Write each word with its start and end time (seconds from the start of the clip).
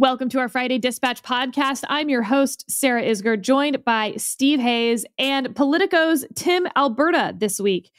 Welcome 0.00 0.30
to 0.30 0.38
our 0.38 0.48
Friday 0.48 0.78
Dispatch 0.78 1.22
podcast. 1.22 1.84
I'm 1.90 2.08
your 2.08 2.22
host, 2.22 2.64
Sarah 2.70 3.02
Isgur, 3.02 3.38
joined 3.38 3.84
by 3.84 4.14
Steve 4.16 4.58
Hayes 4.58 5.04
and 5.18 5.54
Politico's 5.54 6.24
Tim 6.34 6.66
Alberta 6.74 7.34
this 7.36 7.60
week. 7.60 7.90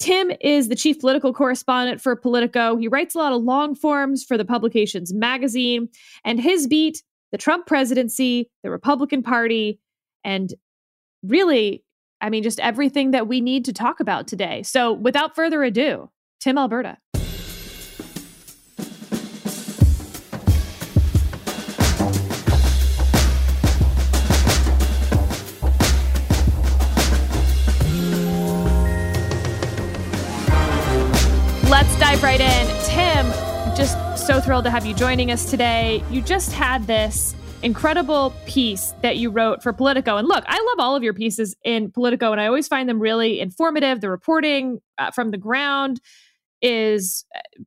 Tim 0.00 0.32
is 0.40 0.66
the 0.66 0.74
chief 0.74 0.98
political 0.98 1.32
correspondent 1.32 2.00
for 2.00 2.16
Politico. 2.16 2.76
He 2.76 2.88
writes 2.88 3.14
a 3.14 3.18
lot 3.18 3.32
of 3.32 3.44
long 3.44 3.76
forms 3.76 4.24
for 4.24 4.36
the 4.36 4.44
publication's 4.44 5.14
magazine, 5.14 5.88
and 6.24 6.40
his 6.40 6.66
beat, 6.66 7.04
the 7.30 7.38
Trump 7.38 7.68
presidency, 7.68 8.50
the 8.64 8.70
Republican 8.72 9.22
Party, 9.22 9.78
and 10.24 10.52
really, 11.22 11.84
I 12.20 12.28
mean, 12.28 12.42
just 12.42 12.58
everything 12.58 13.12
that 13.12 13.28
we 13.28 13.40
need 13.40 13.64
to 13.66 13.72
talk 13.72 14.00
about 14.00 14.26
today. 14.26 14.64
So 14.64 14.92
without 14.92 15.36
further 15.36 15.62
ado, 15.62 16.10
Tim 16.40 16.58
Alberta. 16.58 16.98
Dive 31.98 32.22
right 32.22 32.40
in. 32.40 32.66
Tim, 32.84 33.26
just 33.74 34.26
so 34.26 34.38
thrilled 34.38 34.64
to 34.64 34.70
have 34.70 34.84
you 34.84 34.92
joining 34.92 35.30
us 35.30 35.50
today. 35.50 36.04
You 36.10 36.20
just 36.20 36.52
had 36.52 36.86
this 36.86 37.34
incredible 37.62 38.34
piece 38.44 38.92
that 39.00 39.16
you 39.16 39.30
wrote 39.30 39.62
for 39.62 39.72
Politico. 39.72 40.18
And 40.18 40.28
look, 40.28 40.44
I 40.46 40.58
love 40.58 40.78
all 40.78 40.94
of 40.94 41.02
your 41.02 41.14
pieces 41.14 41.56
in 41.64 41.90
Politico, 41.90 42.32
and 42.32 42.40
I 42.40 42.46
always 42.46 42.68
find 42.68 42.86
them 42.86 43.00
really 43.00 43.40
informative. 43.40 44.02
The 44.02 44.10
reporting 44.10 44.80
uh, 44.98 45.10
from 45.10 45.30
the 45.30 45.38
ground 45.38 46.00
is, 46.60 47.24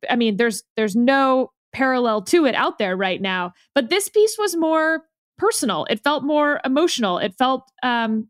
I 0.08 0.16
mean, 0.16 0.38
there's 0.38 0.64
there's 0.77 0.95
no 0.95 1.52
parallel 1.73 2.21
to 2.23 2.45
it 2.45 2.53
out 2.53 2.77
there 2.77 2.95
right 2.95 3.21
now. 3.21 3.53
But 3.73 3.89
this 3.89 4.09
piece 4.09 4.38
was 4.38 4.55
more 4.55 5.05
personal. 5.39 5.88
It 5.89 6.03
felt 6.03 6.23
more 6.23 6.61
emotional. 6.64 7.17
It 7.17 7.33
felt 7.38 7.64
um, 7.81 8.30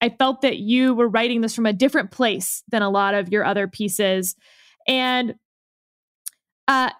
I 0.00 0.10
felt 0.10 0.42
that 0.42 0.58
you 0.58 0.94
were 0.94 1.08
writing 1.08 1.40
this 1.40 1.56
from 1.56 1.66
a 1.66 1.72
different 1.72 2.12
place 2.12 2.62
than 2.70 2.82
a 2.82 2.90
lot 2.90 3.14
of 3.14 3.30
your 3.30 3.44
other 3.44 3.66
pieces. 3.66 4.36
And 4.90 5.36
uh 6.68 6.90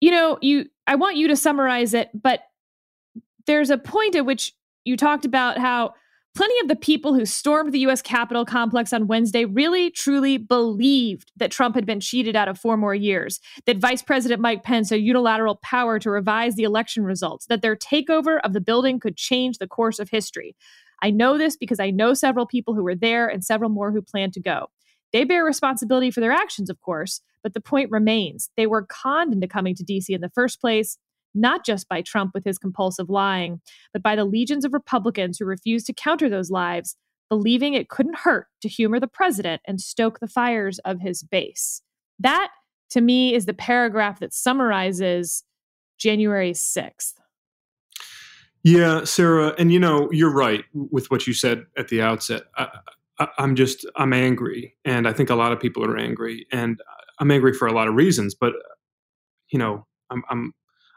you 0.00 0.10
know, 0.10 0.38
you 0.40 0.66
I 0.86 0.94
want 0.94 1.16
you 1.16 1.26
to 1.28 1.36
summarize 1.36 1.94
it, 1.94 2.10
but 2.14 2.42
there's 3.46 3.70
a 3.70 3.78
point 3.78 4.14
at 4.14 4.26
which 4.26 4.52
you 4.84 4.96
talked 4.96 5.24
about 5.24 5.58
how 5.58 5.94
plenty 6.34 6.58
of 6.60 6.68
the 6.68 6.76
people 6.76 7.14
who 7.14 7.26
stormed 7.26 7.72
the 7.72 7.80
US 7.80 8.02
Capitol 8.02 8.44
complex 8.44 8.92
on 8.92 9.06
Wednesday 9.06 9.44
really 9.44 9.90
truly 9.90 10.38
believed 10.38 11.30
that 11.36 11.50
Trump 11.50 11.74
had 11.74 11.86
been 11.86 12.00
cheated 12.00 12.34
out 12.34 12.48
of 12.48 12.58
four 12.58 12.76
more 12.76 12.94
years, 12.94 13.38
that 13.66 13.78
Vice 13.78 14.02
President 14.02 14.40
Mike 14.40 14.64
Pence 14.64 14.90
had 14.90 15.00
unilateral 15.00 15.56
power 15.56 15.98
to 15.98 16.10
revise 16.10 16.54
the 16.54 16.62
election 16.64 17.04
results, 17.04 17.46
that 17.46 17.62
their 17.62 17.76
takeover 17.76 18.40
of 18.42 18.54
the 18.54 18.60
building 18.60 18.98
could 18.98 19.16
change 19.16 19.58
the 19.58 19.68
course 19.68 19.98
of 19.98 20.08
history. 20.08 20.56
I 21.02 21.10
know 21.10 21.36
this 21.36 21.56
because 21.56 21.80
I 21.80 21.90
know 21.90 22.14
several 22.14 22.46
people 22.46 22.74
who 22.74 22.84
were 22.84 22.94
there 22.94 23.28
and 23.28 23.44
several 23.44 23.70
more 23.70 23.92
who 23.92 24.00
plan 24.00 24.30
to 24.32 24.40
go. 24.40 24.68
They 25.12 25.24
bear 25.24 25.44
responsibility 25.44 26.10
for 26.10 26.20
their 26.20 26.32
actions, 26.32 26.70
of 26.70 26.80
course, 26.80 27.20
but 27.42 27.54
the 27.54 27.60
point 27.60 27.90
remains 27.90 28.50
they 28.56 28.66
were 28.66 28.86
conned 28.86 29.32
into 29.32 29.46
coming 29.46 29.74
to 29.74 29.84
DC 29.84 30.08
in 30.08 30.20
the 30.20 30.30
first 30.30 30.60
place, 30.60 30.98
not 31.34 31.64
just 31.64 31.88
by 31.88 32.02
Trump 32.02 32.32
with 32.34 32.44
his 32.44 32.58
compulsive 32.58 33.10
lying, 33.10 33.60
but 33.92 34.02
by 34.02 34.16
the 34.16 34.24
legions 34.24 34.64
of 34.64 34.72
Republicans 34.72 35.38
who 35.38 35.44
refused 35.44 35.86
to 35.86 35.92
counter 35.92 36.28
those 36.28 36.50
lies, 36.50 36.96
believing 37.28 37.74
it 37.74 37.88
couldn't 37.88 38.18
hurt 38.18 38.46
to 38.60 38.68
humor 38.68 39.00
the 39.00 39.06
president 39.06 39.62
and 39.66 39.80
stoke 39.80 40.20
the 40.20 40.28
fires 40.28 40.78
of 40.80 41.00
his 41.00 41.22
base. 41.22 41.82
That, 42.18 42.50
to 42.90 43.00
me, 43.00 43.34
is 43.34 43.46
the 43.46 43.54
paragraph 43.54 44.20
that 44.20 44.34
summarizes 44.34 45.44
January 45.98 46.52
6th. 46.52 47.14
Yeah, 48.64 49.04
Sarah, 49.04 49.54
and 49.58 49.72
you 49.72 49.80
know, 49.80 50.08
you're 50.12 50.32
right 50.32 50.64
with 50.72 51.10
what 51.10 51.26
you 51.26 51.32
said 51.32 51.64
at 51.76 51.88
the 51.88 52.00
outset. 52.00 52.42
I, 52.56 52.68
I'm 53.38 53.54
just 53.56 53.86
I'm 53.96 54.12
angry, 54.12 54.74
and 54.84 55.06
I 55.06 55.12
think 55.12 55.30
a 55.30 55.34
lot 55.34 55.52
of 55.52 55.60
people 55.60 55.84
are 55.84 55.96
angry, 55.96 56.46
and 56.52 56.80
I'm 57.20 57.30
angry 57.30 57.52
for 57.52 57.68
a 57.68 57.72
lot 57.72 57.88
of 57.88 57.94
reasons. 57.94 58.34
But 58.34 58.54
you 59.52 59.58
know, 59.58 59.86
I'm 60.10 60.22
I'm 60.30 60.52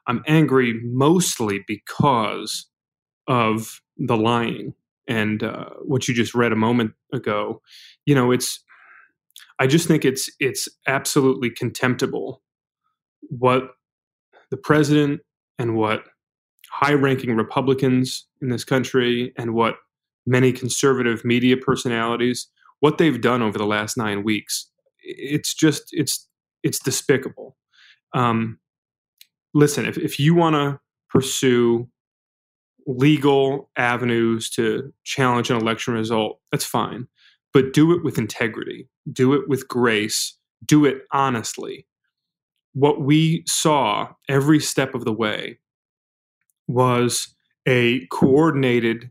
I'm 0.08 0.24
angry 0.28 0.80
mostly 0.84 1.64
because 1.68 2.68
of 3.28 3.82
the 3.98 4.18
lying 4.18 4.74
and 5.08 5.44
uh, 5.44 5.70
what 5.84 6.08
you 6.08 6.14
just 6.14 6.36
read 6.36 6.52
a 6.52 6.58
moment 6.58 6.94
ago. 7.14 7.62
You 8.06 8.16
know, 8.16 8.32
it's 8.32 8.64
I 9.60 9.68
just 9.68 9.88
think 9.88 10.06
it's 10.06 10.30
it's 10.40 10.68
absolutely 10.88 11.50
contemptible 11.50 12.42
what 13.30 13.72
the 14.52 14.58
president 14.58 15.22
and 15.58 15.76
what 15.76 16.04
high-ranking 16.70 17.36
Republicans 17.36 18.28
in 18.42 18.50
this 18.50 18.66
country 18.66 19.34
and 19.38 19.54
what 19.54 19.76
many 20.26 20.52
conservative 20.52 21.24
media 21.24 21.58
personalities, 21.58 22.48
what 22.80 22.98
they've 22.98 23.22
done 23.22 23.42
over 23.42 23.58
the 23.58 23.66
last 23.66 23.98
nine 23.98 24.24
weeks, 24.24 24.70
it's 25.02 25.54
just 25.54 25.90
it's 25.92 26.28
it's 26.64 26.80
despicable. 26.80 27.56
Um, 28.14 28.60
listen, 29.54 29.86
if 29.86 29.98
if 29.98 30.20
you 30.20 30.34
want 30.36 30.56
to 30.56 30.80
pursue 31.10 31.88
legal 32.88 33.70
avenues 33.78 34.50
to 34.52 34.94
challenge 35.04 35.50
an 35.50 35.58
election 35.58 35.94
result, 35.94 36.40
that's 36.52 36.66
fine, 36.66 37.08
but 37.54 37.74
do 37.74 37.94
it 37.94 38.04
with 38.04 38.18
integrity, 38.18 38.88
do 39.12 39.34
it 39.34 39.48
with 39.48 39.68
grace, 39.68 40.38
do 40.66 40.86
it 40.86 41.04
honestly. 41.12 41.88
What 42.74 43.02
we 43.02 43.44
saw 43.48 44.10
every 44.28 44.60
step 44.60 44.94
of 44.94 45.06
the 45.06 45.14
way 45.14 45.60
was 46.68 47.34
a 47.68 48.06
coordinated 48.08 49.10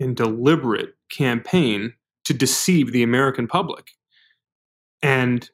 and 0.00 0.16
deliberate 0.16 0.94
campaign 1.10 1.94
to 2.24 2.34
deceive 2.34 2.92
the 2.92 3.02
American 3.02 3.46
public. 3.46 3.92
And 5.02 5.48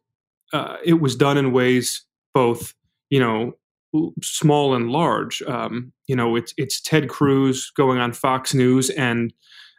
uh, 0.53 0.77
it 0.85 1.01
was 1.01 1.17
done 1.17 1.37
in 1.37 1.53
ways 1.53 2.05
both, 2.33 2.75
you 3.11 3.21
know, 3.21 3.55
small 4.23 4.75
and 4.75 4.91
large. 4.91 5.43
Um, 5.43 5.93
you 6.07 6.15
know, 6.15 6.37
it's 6.37 6.55
it's 6.57 6.81
Ted 6.81 7.09
Cruz 7.09 7.73
going 7.77 7.99
on 7.99 8.13
Fox 8.13 8.55
News 8.55 8.91
and 8.91 9.33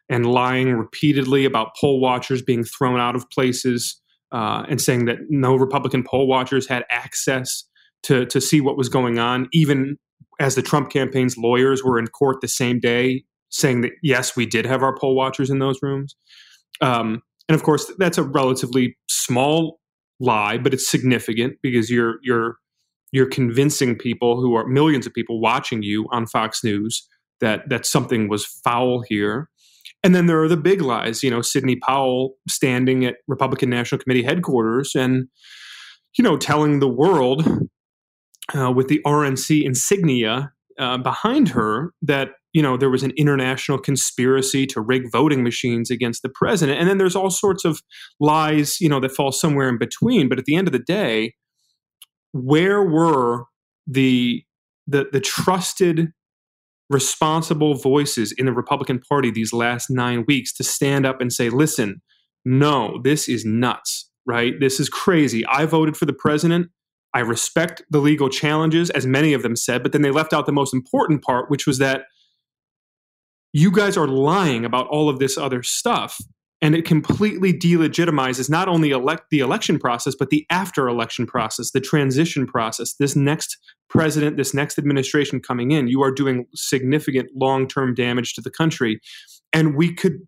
and 0.10 0.26
lying 0.26 0.74
repeatedly 0.74 1.46
about 1.46 1.76
poll 1.80 2.02
watchers 2.02 2.42
being 2.42 2.66
thrown 2.66 3.00
out 3.00 3.16
of 3.16 3.30
places 3.30 4.02
uh, 4.34 4.66
and 4.68 4.82
saying 4.82 5.06
that 5.06 5.20
no 5.30 5.56
Republican 5.56 6.04
poll 6.04 6.28
watchers 6.28 6.68
had 6.68 6.84
access 6.90 7.64
to 8.04 8.26
to 8.26 8.42
see 8.42 8.60
what 8.60 8.78
was 8.78 8.90
going 8.90 9.20
on, 9.20 9.48
even 9.54 9.98
as 10.40 10.56
the 10.56 10.62
Trump 10.62 10.90
campaign's 10.90 11.38
lawyers 11.38 11.84
were 11.84 11.98
in 11.98 12.08
court 12.08 12.42
the 12.42 12.48
same 12.48 12.80
day 12.80 13.24
saying 13.52 13.82
that 13.82 13.92
yes, 14.02 14.36
we 14.36 14.46
did 14.46 14.66
have 14.66 14.82
our 14.82 14.96
poll 14.98 15.16
watchers 15.16 15.50
in 15.50 15.60
those 15.60 15.80
rooms. 15.82 16.16
Um, 16.82 17.22
and 17.48 17.56
of 17.56 17.64
course, 17.64 17.92
that's 17.98 18.18
a 18.18 18.24
relatively 18.24 18.98
small 19.10 19.80
lie, 20.20 20.58
but 20.58 20.74
it's 20.74 20.90
significant 20.90 21.58
because 21.62 21.90
you're 21.90 22.16
you're 22.24 22.58
you're 23.12 23.28
convincing 23.28 23.98
people 23.98 24.40
who 24.40 24.56
are 24.56 24.66
millions 24.66 25.06
of 25.06 25.14
people 25.14 25.40
watching 25.42 25.84
you 25.84 26.08
on 26.12 26.26
Fox 26.26 26.64
News 26.64 27.08
that 27.42 27.68
that 27.70 27.86
something 27.86 28.30
was 28.30 28.46
foul 28.46 29.04
here. 29.08 29.50
And 30.04 30.16
then 30.16 30.26
there 30.26 30.42
are 30.42 30.48
the 30.48 30.58
big 30.58 30.82
lies, 30.82 31.22
you 31.22 31.30
know, 31.30 31.42
Sidney 31.42 31.76
Powell 31.76 32.36
standing 32.50 33.06
at 33.06 33.18
Republican 33.28 33.70
National 33.70 34.00
Committee 34.02 34.24
headquarters 34.24 34.96
and 34.96 35.28
you 36.18 36.24
know 36.24 36.38
telling 36.38 36.80
the 36.80 36.88
world 36.88 37.48
uh, 38.56 38.72
with 38.72 38.88
the 38.88 39.02
RNC 39.06 39.64
insignia 39.64 40.52
uh, 40.80 40.98
behind 40.98 41.50
her 41.50 41.94
that 42.02 42.32
you 42.54 42.62
know 42.62 42.78
there 42.78 42.90
was 42.90 43.04
an 43.04 43.12
international 43.18 43.78
conspiracy 43.78 44.66
to 44.68 44.82
rig 44.82 45.12
voting 45.12 45.44
machines 45.44 45.90
against 45.90 46.22
the 46.22 46.30
president. 46.30 46.80
And 46.80 46.90
then 46.90 46.98
there's 46.98 47.16
all 47.16 47.30
sorts 47.30 47.66
of 47.66 47.82
lies 48.20 48.80
you 48.80 48.90
know 48.90 49.00
that 49.00 49.12
fall 49.12 49.32
somewhere 49.32 49.70
in 49.70 49.78
between. 49.78 50.30
But 50.30 50.40
at 50.40 50.46
the 50.46 50.56
end 50.56 50.68
of 50.68 50.72
the 50.72 50.80
day 50.80 51.34
where 52.34 52.84
were 52.84 53.46
the 53.88 54.44
the 54.88 55.08
the 55.12 55.22
trusted 55.22 56.12
responsible 56.90 57.76
voices 57.76 58.34
in 58.34 58.46
the 58.46 58.54
Republican 58.54 59.00
Party 59.00 59.32
these 59.32 59.54
last 59.54 59.90
9 59.90 60.26
weeks 60.28 60.54
to 60.54 60.64
stand 60.64 61.06
up 61.06 61.22
and 61.22 61.32
say 61.32 61.50
listen 61.50 62.02
no 62.44 63.00
this 63.04 63.30
is 63.30 63.46
nuts 63.46 64.12
right? 64.26 64.60
This 64.60 64.80
is 64.80 64.90
crazy. 64.90 65.46
I 65.48 65.66
voted 65.66 65.98
for 65.98 66.06
the 66.06 66.14
president. 66.14 66.70
I 67.14 67.20
respect 67.20 67.84
the 67.90 68.00
legal 68.00 68.30
challenges, 68.30 68.90
as 68.92 69.06
many 69.06 69.34
of 69.34 69.44
them 69.44 69.56
said, 69.56 69.84
but 69.84 69.92
then 69.92 70.02
they 70.02 70.12
left 70.12 70.34
out 70.34 70.46
the 70.46 70.52
most 70.52 70.74
important 70.74 71.24
part, 71.24 71.50
which 71.50 71.68
was 71.68 71.78
that 71.80 72.04
you 73.54 73.72
guys 73.72 73.98
are 73.98 74.08
lying 74.08 74.66
about 74.66 74.88
all 74.88 75.10
of 75.10 75.20
this 75.20 75.38
other 75.38 75.64
stuff. 75.64 76.18
And 76.64 76.76
it 76.76 76.86
completely 76.86 77.52
delegitimizes 77.54 78.48
not 78.48 78.68
only 78.68 78.92
elect 78.92 79.32
the 79.32 79.40
election 79.40 79.80
process, 79.80 80.14
but 80.18 80.30
the 80.30 80.46
after 80.52 80.88
election 80.88 81.26
process, 81.26 81.72
the 81.72 81.82
transition 81.82 82.46
process. 82.46 82.94
This 82.94 83.16
next 83.16 83.58
president, 83.90 84.38
this 84.38 84.54
next 84.54 84.78
administration 84.78 85.40
coming 85.40 85.72
in, 85.72 85.88
you 85.88 86.04
are 86.04 86.12
doing 86.12 86.46
significant 86.54 87.30
long 87.36 87.68
term 87.68 87.96
damage 87.96 88.36
to 88.36 88.42
the 88.42 88.52
country. 88.52 89.02
And 89.52 89.76
we 89.76 89.92
could 89.92 90.20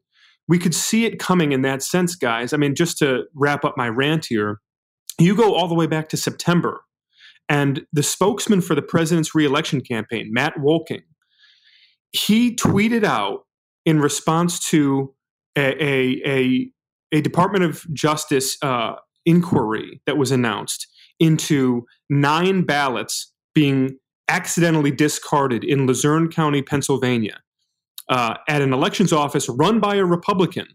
we 0.47 0.57
could 0.59 0.75
see 0.75 1.05
it 1.05 1.19
coming 1.19 1.51
in 1.51 1.61
that 1.61 1.83
sense, 1.83 2.15
guys. 2.15 2.51
I 2.51 2.57
mean, 2.57 2.75
just 2.75 2.97
to 2.97 3.23
wrap 3.35 3.63
up 3.63 3.77
my 3.77 3.87
rant 3.87 4.25
here, 4.25 4.59
you 5.19 5.35
go 5.35 5.53
all 5.53 5.67
the 5.67 5.75
way 5.75 5.87
back 5.87 6.09
to 6.09 6.17
September, 6.17 6.81
and 7.47 7.85
the 7.93 8.03
spokesman 8.03 8.61
for 8.61 8.75
the 8.75 8.81
president's 8.81 9.35
reelection 9.35 9.81
campaign, 9.81 10.31
Matt 10.33 10.55
Wolking, 10.57 11.03
he 12.13 12.55
tweeted 12.55 13.03
out 13.03 13.45
in 13.85 13.99
response 13.99 14.59
to 14.69 15.13
a, 15.57 15.83
a, 15.83 16.21
a, 16.25 16.69
a 17.11 17.21
Department 17.21 17.65
of 17.65 17.85
Justice 17.93 18.57
uh, 18.61 18.93
inquiry 19.25 20.01
that 20.05 20.17
was 20.17 20.31
announced 20.31 20.87
into 21.19 21.85
nine 22.09 22.63
ballots 22.63 23.31
being 23.53 23.97
accidentally 24.29 24.91
discarded 24.91 25.63
in 25.63 25.85
Luzerne 25.85 26.29
County, 26.29 26.61
Pennsylvania, 26.61 27.39
uh, 28.09 28.35
at 28.47 28.61
an 28.61 28.73
elections 28.73 29.13
office 29.13 29.49
run 29.49 29.79
by 29.79 29.95
a 29.95 30.05
Republican, 30.05 30.67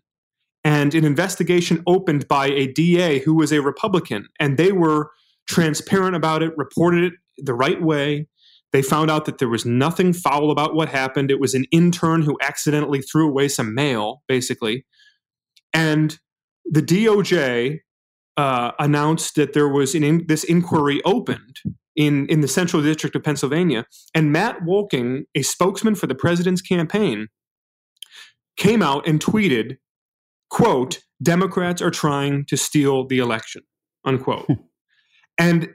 and 0.64 0.94
an 0.94 1.05
investigation 1.05 1.82
opened 1.87 2.29
by 2.29 2.46
a 2.49 2.67
DA 2.69 3.20
who 3.20 3.35
was 3.35 3.52
a 3.52 3.62
Republican, 3.62 4.29
and 4.38 4.58
they 4.58 4.73
were 4.73 5.11
transparent 5.49 6.14
about 6.14 6.43
it, 6.43 6.52
reported 6.56 7.05
it 7.05 7.12
the 7.38 7.55
right 7.55 7.82
way, 7.82 8.26
they 8.73 8.82
found 8.82 9.11
out 9.11 9.25
that 9.25 9.38
there 9.38 9.49
was 9.49 9.65
nothing 9.65 10.12
foul 10.12 10.50
about 10.50 10.75
what 10.75 10.88
happened. 10.88 11.31
It 11.31 11.41
was 11.41 11.55
an 11.55 11.65
intern 11.70 12.23
who 12.23 12.37
accidentally 12.43 13.00
threw 13.00 13.29
away 13.29 13.49
some 13.49 13.75
mail, 13.75 14.23
basically. 14.29 14.85
And 15.73 16.19
the 16.65 16.82
DOJ 16.82 17.81
uh, 18.37 18.73
announced 18.79 19.37
that 19.37 19.53
there 19.53 19.69
was 19.69 19.94
an 19.94 20.05
in, 20.05 20.25
this 20.29 20.44
inquiry 20.44 21.00
opened 21.05 21.56
in, 21.97 22.26
in 22.26 22.41
the 22.41 22.49
Central 22.49 22.82
District 22.82 23.17
of 23.17 23.23
Pennsylvania. 23.23 23.87
And 24.15 24.32
Matt 24.32 24.61
Wolking, 24.61 25.25
a 25.35 25.43
spokesman 25.43 25.94
for 25.94 26.06
the 26.06 26.14
president's 26.14 26.62
campaign, 26.62 27.29
came 28.56 28.82
out 28.82 29.06
and 29.06 29.19
tweeted, 29.19 29.79
quote, 30.50 31.00
Democrats 31.23 31.82
are 31.82 31.91
trying 31.91 32.44
to 32.47 32.56
steal 32.56 33.06
the 33.06 33.19
election, 33.19 33.62
unquote. 34.05 34.47
and 35.38 35.71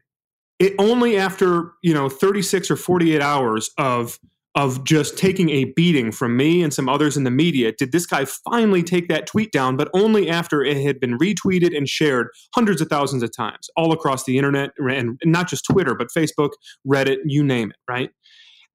it 0.60 0.74
only 0.78 1.18
after 1.18 1.72
you 1.82 1.94
know 1.94 2.10
36 2.10 2.72
or 2.72 2.76
48 2.76 3.22
hours 3.22 3.70
of 3.78 4.20
of 4.56 4.84
just 4.84 5.18
taking 5.18 5.50
a 5.50 5.66
beating 5.76 6.12
from 6.12 6.38
me 6.38 6.62
and 6.62 6.72
some 6.72 6.88
others 6.88 7.18
in 7.18 7.24
the 7.24 7.32
media 7.32 7.72
did 7.72 7.92
this 7.92 8.06
guy 8.06 8.24
finally 8.26 8.84
take 8.84 9.08
that 9.08 9.26
tweet 9.26 9.52
down 9.52 9.76
but 9.76 9.90
only 9.94 10.30
after 10.30 10.64
it 10.64 10.78
had 10.78 11.00
been 11.00 11.18
retweeted 11.18 11.76
and 11.76 11.90
shared 11.90 12.28
hundreds 12.54 12.80
of 12.80 12.88
thousands 12.88 13.24
of 13.24 13.36
times 13.36 13.70
all 13.76 13.92
across 13.92 14.26
the 14.26 14.38
internet 14.38 14.72
and 14.78 15.20
not 15.26 15.50
just 15.50 15.66
twitter 15.66 15.96
but 15.96 16.08
facebook 16.16 16.52
reddit 16.88 17.18
you 17.26 17.44
name 17.44 17.72
it 17.72 17.78
right? 17.92 18.12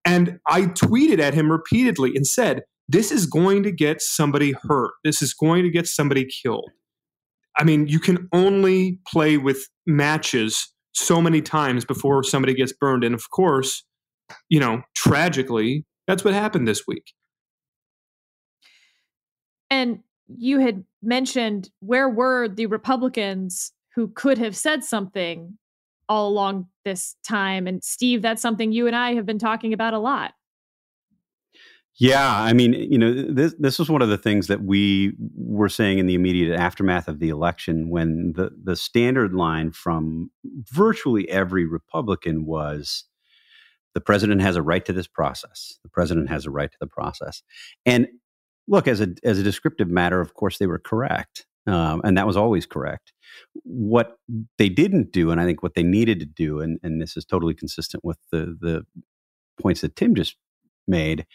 And 0.05 0.39
i 0.49 0.63
tweeted 0.63 1.21
at 1.21 1.35
him 1.35 1.51
repeatedly 1.51 2.13
and 2.15 2.27
said 2.27 2.63
this 2.89 3.13
is 3.13 3.27
going 3.27 3.63
to 3.65 3.71
get 3.71 4.01
somebody 4.01 4.55
hurt. 4.63 4.93
This 5.05 5.21
is 5.21 5.35
going 5.35 5.63
to 5.63 5.71
get 5.71 5.87
somebody 5.87 6.27
killed. 6.43 6.71
I 7.59 7.65
mean 7.65 7.87
you 7.87 8.01
can 8.01 8.29
only 8.33 8.99
play 9.07 9.37
with 9.37 9.69
matches 9.87 10.73
so 10.99 11.21
many 11.21 11.41
times 11.41 11.85
before 11.85 12.23
somebody 12.23 12.55
gets 12.55 12.73
burned. 12.73 13.05
And 13.05 13.15
of 13.15 13.31
course, 13.31 13.85
you 14.49 14.61
know, 14.61 14.83
tragically, 14.95 15.85
that's 16.07 16.25
what 16.25 16.35
happened 16.35 16.67
this 16.67 16.87
week. 16.87 17.13
And 19.71 20.01
you 20.29 20.59
had 20.59 20.85
mentioned 21.03 21.71
where 21.81 22.09
were 22.09 22.49
the 22.49 22.67
Republicans 22.67 23.73
who 23.95 24.09
could 24.09 24.39
have 24.39 24.57
said 24.57 24.85
something 24.85 25.59
all 26.09 26.29
along 26.29 26.69
this 26.85 27.17
time? 27.27 27.67
And 27.67 27.83
Steve, 27.83 28.23
that's 28.23 28.43
something 28.43 28.73
you 28.73 28.87
and 28.87 28.97
I 28.97 29.15
have 29.15 29.27
been 29.27 29.39
talking 29.39 29.73
about 29.73 29.95
a 29.95 29.99
lot. 29.99 30.33
Yeah, 32.01 32.33
I 32.33 32.53
mean, 32.53 32.75
you 32.75 32.97
know, 32.97 33.13
this 33.13 33.55
this 33.59 33.79
was 33.79 33.91
one 33.91 34.03
of 34.03 34.09
the 34.09 34.19
things 34.19 34.47
that 34.47 34.63
we 34.63 35.15
were 35.35 35.69
saying 35.69 35.99
in 35.99 36.07
the 36.07 36.15
immediate 36.15 36.57
aftermath 36.57 37.09
of 37.09 37.19
the 37.19 37.29
election 37.29 37.91
when 37.91 38.35
the 38.37 38.51
the 38.63 38.77
standard 38.77 39.35
line 39.35 39.73
from 39.73 40.31
virtually 40.73 41.29
every 41.29 41.65
Republican 41.65 42.47
was 42.47 43.05
the 43.95 44.01
president 44.01 44.43
has 44.43 44.55
a 44.55 44.63
right 44.63 44.85
to 44.85 44.93
this 44.93 45.09
process. 45.09 45.79
The 45.83 45.89
president 45.89 46.29
has 46.29 46.47
a 46.47 46.51
right 46.51 46.71
to 46.71 46.79
the 46.81 46.87
process. 46.87 47.43
And 47.85 48.07
look, 48.69 48.87
as 48.87 49.01
a 49.01 49.09
as 49.25 49.41
a 49.41 49.43
descriptive 49.43 49.89
matter, 49.89 50.21
of 50.21 50.35
course, 50.35 50.59
they 50.59 50.69
were 50.69 50.79
correct, 50.79 51.47
um, 51.67 52.01
and 52.05 52.17
that 52.17 52.29
was 52.29 52.37
always 52.37 52.65
correct. 52.65 53.13
What 53.65 54.19
they 54.59 54.69
didn't 54.69 55.11
do, 55.11 55.33
and 55.33 55.41
I 55.41 55.45
think 55.47 55.65
what 55.65 55.75
they 55.75 55.83
needed 55.83 56.21
to 56.21 56.27
do, 56.27 56.61
and 56.61 56.79
and 56.85 57.03
this 57.03 57.17
is 57.17 57.25
totally 57.25 57.55
consistent 57.55 58.05
with 58.05 58.19
the 58.31 58.57
the 58.61 58.87
points 59.61 59.81
that 59.81 59.97
Tim 59.97 60.15
just 60.15 60.37
made 60.87 61.27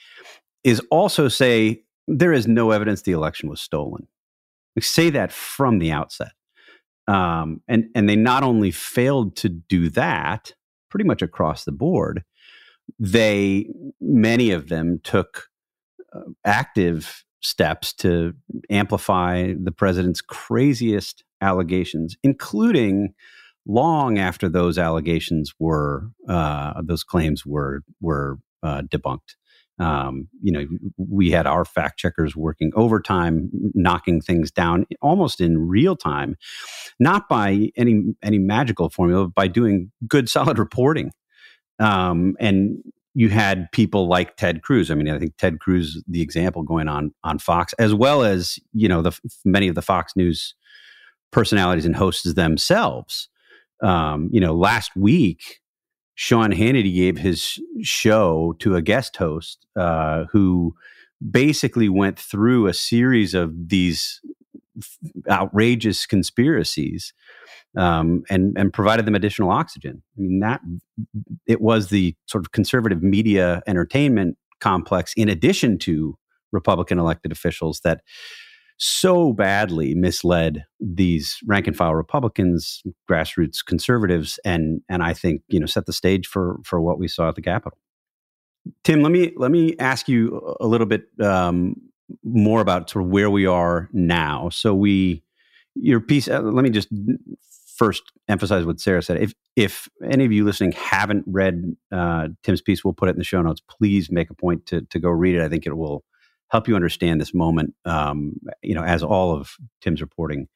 is 0.64 0.82
also 0.92 1.28
say 1.28 1.84
there 2.08 2.34
is 2.34 2.48
no 2.48 2.72
evidence 2.72 3.02
the 3.02 3.12
election 3.12 3.50
was 3.50 3.62
stolen. 3.62 4.08
say 4.80 5.10
that 5.12 5.32
from 5.32 5.80
the 5.80 5.92
outset. 5.92 6.32
Um, 7.08 7.62
and 7.68 7.90
and 7.96 8.08
they 8.08 8.16
not 8.16 8.44
only 8.44 8.72
failed 8.72 9.36
to 9.38 9.50
do 9.50 9.90
that 9.90 10.54
pretty 10.90 11.04
much 11.04 11.22
across 11.22 11.66
the 11.66 11.72
board, 11.72 12.24
they 13.00 13.68
many 14.00 14.52
of 14.52 14.70
them 14.70 15.00
took 15.04 15.50
uh, 16.14 16.22
active 16.46 17.26
steps 17.42 17.92
to 17.94 18.34
amplify 18.70 19.54
the 19.62 19.72
president's 19.72 20.22
craziest 20.22 21.24
allegations, 21.42 22.16
including 22.24 23.14
long 23.66 24.18
after 24.18 24.48
those 24.48 24.78
allegations 24.78 25.54
were 25.60 26.10
uh, 26.30 26.82
those 26.82 27.04
claims 27.04 27.46
were 27.46 27.84
were 28.02 28.40
uh, 28.64 28.82
debunked. 28.84 29.36
Um, 29.80 30.28
you 30.42 30.52
know, 30.52 30.66
we 30.98 31.32
had 31.32 31.48
our 31.48 31.66
fact 31.66 31.98
checkers 31.98 32.36
working 32.36 32.72
overtime, 32.76 33.50
knocking 33.74 34.22
things 34.22 34.52
down 34.52 34.86
almost 35.02 35.42
in 35.42 35.68
real 35.68 35.96
time, 35.96 36.36
not 37.00 37.28
by 37.28 37.72
any 37.76 38.04
any 38.22 38.38
magical 38.38 38.90
formula, 38.90 39.26
but 39.26 39.36
by 39.36 39.48
doing 39.48 39.92
good, 40.08 40.30
solid 40.30 40.60
reporting. 40.60 41.12
Um, 41.80 42.36
and 42.40 42.78
you 43.16 43.30
had 43.30 43.72
people 43.72 44.08
like 44.08 44.38
Ted 44.38 44.62
Cruz. 44.62 44.90
I 44.90 44.96
mean, 44.96 45.10
I 45.10 45.20
think 45.20 45.38
Ted 45.38 45.60
Cruz, 45.60 46.04
the 46.08 46.22
example 46.22 46.64
going 46.64 46.88
on 46.88 47.14
on 47.24 47.40
Fox, 47.40 47.74
as 47.74 47.94
well 47.94 48.24
as 48.24 48.60
you 48.74 48.88
know 48.88 49.02
the 49.02 49.18
many 49.44 49.68
of 49.68 49.76
the 49.76 49.82
Fox 49.82 50.16
News 50.16 50.56
personalities 51.32 51.86
and 51.86 51.96
hosts 51.96 52.32
themselves. 52.34 53.28
Um, 53.82 54.30
you 54.32 54.40
know, 54.40 54.56
last 54.56 54.96
week 54.96 55.60
Sean 56.16 56.52
Hannity 56.52 56.94
gave 56.94 57.18
his 57.18 57.60
show 57.82 58.56
to 58.60 58.76
a 58.76 58.82
guest 58.82 59.18
host 59.18 59.66
uh, 59.76 60.26
who 60.32 60.76
basically 61.32 61.90
went 61.90 62.20
through 62.20 62.68
a 62.68 62.74
series 62.74 63.34
of 63.34 63.70
these 63.70 64.22
outrageous 65.30 66.06
conspiracies 66.06 67.14
um, 67.78 68.24
and 68.30 68.58
and 68.58 68.74
provided 68.74 69.06
them 69.06 69.16
additional 69.16 69.50
oxygen. 69.50 70.02
I 70.18 70.22
mean 70.22 70.40
that 70.40 70.62
it 71.48 71.62
was 71.62 71.90
the 71.90 72.16
sort 72.28 72.46
of 72.46 72.52
conservative 72.52 73.02
media 73.02 73.62
entertainment 73.68 74.38
complex, 74.60 75.14
in 75.16 75.30
addition 75.30 75.78
to 75.80 76.18
Republican 76.52 77.00
elected 77.00 77.32
officials, 77.32 77.82
that 77.84 78.02
so 78.78 79.34
badly 79.34 79.96
misled 79.96 80.66
these 80.80 81.38
rank 81.46 81.68
and 81.68 81.76
file 81.76 81.96
Republicans, 81.96 82.84
grassroots 83.10 83.64
conservatives, 83.66 84.40
and 84.44 84.82
and 84.90 85.04
I 85.04 85.14
think 85.14 85.42
you 85.48 85.60
know 85.60 85.66
set 85.66 85.86
the 85.86 85.94
stage 85.94 86.28
for 86.28 86.60
for 86.64 86.82
what 86.82 87.00
we 87.00 87.08
saw 87.08 87.30
at 87.30 87.36
the 87.36 87.42
Capitol. 87.42 87.78
Tim, 88.84 89.02
let 89.02 89.12
me 89.12 89.34
let 89.36 89.52
me 89.52 89.76
ask 89.78 90.08
you 90.08 90.56
a 90.60 90.68
little 90.68 90.88
bit 90.88 91.06
um, 91.22 91.76
more 92.24 92.62
about 92.62 92.90
sort 92.90 93.06
of 93.06 93.12
where 93.12 93.30
we 93.30 93.46
are 93.46 93.90
now. 93.92 94.50
So 94.50 94.74
we 94.74 95.24
your 95.76 96.00
piece. 96.00 96.28
Uh, 96.28 96.42
let 96.42 96.64
me 96.64 96.70
just 96.70 96.90
first 97.76 98.04
emphasize 98.28 98.66
what 98.66 98.80
Sarah 98.80 99.02
said. 99.02 99.22
If 99.22 99.34
if 99.56 99.88
any 100.04 100.26
of 100.26 100.32
you 100.32 100.46
listening 100.46 100.72
haven't 100.74 101.26
read 101.28 101.76
uh, 101.92 102.30
Tim's 102.44 102.62
piece, 102.62 102.84
we'll 102.84 102.94
put 102.94 103.10
it 103.10 103.14
in 103.14 103.18
the 103.18 103.24
show 103.24 103.42
notes. 103.42 103.62
Please 103.62 104.12
make 104.12 104.30
a 104.30 104.36
point 104.36 104.66
to 104.68 104.82
to 104.82 105.00
go 105.00 105.10
read 105.10 105.36
it. 105.36 105.42
I 105.42 105.50
think 105.50 105.66
it 105.66 105.76
will 105.76 106.04
help 106.54 106.68
you 106.68 106.76
understand 106.76 107.20
this 107.20 107.34
moment. 107.34 107.74
Um, 107.84 108.34
you 108.62 108.76
know, 108.76 108.84
as 108.84 109.04
all 109.04 109.36
of 109.36 109.56
Tim's 109.82 110.02
reporting 110.02 110.48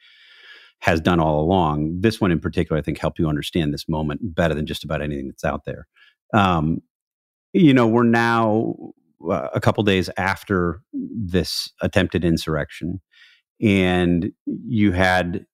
has 0.79 1.01
done 1.01 1.19
all 1.19 1.41
along. 1.41 2.01
This 2.01 2.21
one 2.21 2.31
in 2.31 2.39
particular, 2.39 2.77
I 2.77 2.83
think, 2.83 2.99
helped 2.99 3.17
you 3.17 3.27
understand 3.27 3.73
this 3.73 3.89
moment 3.89 4.21
better 4.35 4.53
than 4.53 4.67
just 4.67 4.83
about 4.83 5.01
anything 5.01 5.27
that's 5.27 5.43
out 5.43 5.65
there. 5.65 5.87
Um, 6.35 6.83
you 7.51 7.73
know, 7.73 7.87
we're 7.87 8.03
now 8.03 8.75
uh, 9.27 9.47
a 9.55 9.59
couple 9.59 9.83
days 9.83 10.07
after 10.17 10.81
this 10.93 11.71
attempted 11.81 12.23
insurrection, 12.23 13.01
and 13.59 14.31
you 14.45 14.91
had 14.91 15.47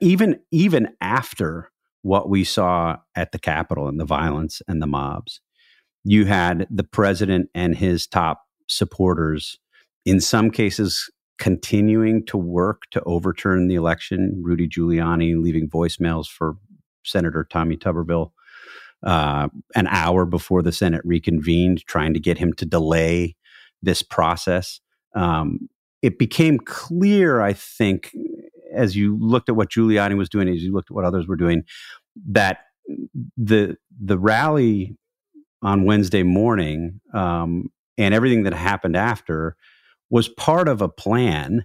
even 0.00 0.38
even 0.52 0.90
after 1.00 1.72
what 2.02 2.28
we 2.28 2.44
saw 2.44 2.98
at 3.16 3.32
the 3.32 3.40
Capitol 3.40 3.88
and 3.88 3.98
the 3.98 4.04
violence 4.04 4.62
and 4.68 4.80
the 4.80 4.86
mobs. 4.86 5.40
You 6.04 6.26
had 6.26 6.68
the 6.70 6.84
president 6.84 7.48
and 7.54 7.74
his 7.74 8.06
top 8.06 8.42
supporters, 8.68 9.58
in 10.04 10.20
some 10.20 10.50
cases, 10.50 11.10
continuing 11.38 12.24
to 12.26 12.36
work 12.36 12.82
to 12.92 13.02
overturn 13.04 13.68
the 13.68 13.74
election. 13.74 14.40
Rudy 14.42 14.68
Giuliani 14.68 15.40
leaving 15.40 15.68
voicemails 15.68 16.26
for 16.26 16.56
Senator 17.04 17.46
Tommy 17.50 17.76
Tuberville 17.76 18.30
uh, 19.02 19.48
an 19.74 19.86
hour 19.88 20.24
before 20.24 20.62
the 20.62 20.72
Senate 20.72 21.02
reconvened, 21.04 21.84
trying 21.86 22.14
to 22.14 22.20
get 22.20 22.38
him 22.38 22.52
to 22.54 22.64
delay 22.64 23.36
this 23.82 24.02
process. 24.02 24.80
Um, 25.14 25.68
it 26.02 26.18
became 26.18 26.58
clear, 26.58 27.40
I 27.40 27.52
think, 27.52 28.10
as 28.72 28.96
you 28.96 29.18
looked 29.20 29.48
at 29.48 29.56
what 29.56 29.70
Giuliani 29.70 30.16
was 30.16 30.28
doing, 30.28 30.48
as 30.48 30.62
you 30.62 30.72
looked 30.72 30.90
at 30.90 30.94
what 30.94 31.04
others 31.04 31.26
were 31.26 31.36
doing, 31.36 31.64
that 32.28 32.58
the 33.36 33.76
the 33.98 34.18
rally 34.18 34.96
on 35.62 35.84
Wednesday 35.84 36.22
morning 36.22 37.00
um, 37.14 37.70
and 37.96 38.12
everything 38.12 38.42
that 38.42 38.52
happened 38.52 38.96
after 38.96 39.56
was 40.10 40.28
part 40.28 40.68
of 40.68 40.82
a 40.82 40.88
plan 40.88 41.64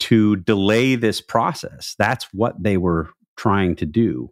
to 0.00 0.36
delay 0.36 0.94
this 0.94 1.20
process. 1.20 1.94
That's 1.98 2.26
what 2.32 2.60
they 2.60 2.76
were 2.76 3.10
trying 3.36 3.76
to 3.76 3.86
do. 3.86 4.30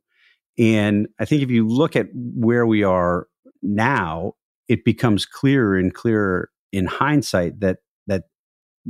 And 0.59 1.09
I 1.19 1.25
think 1.25 1.43
if 1.43 1.51
you 1.51 1.67
look 1.67 1.97
at 1.97 2.09
where 2.13 2.67
we 2.67 2.83
are 2.83 3.29
now, 3.63 4.35
it 4.69 4.85
becomes 4.85 5.27
clearer 5.27 5.77
and 5.77 5.95
clearer 5.95 6.51
in 6.73 6.87
hindsight 6.87 7.61
that 7.61 7.79
that 8.07 8.25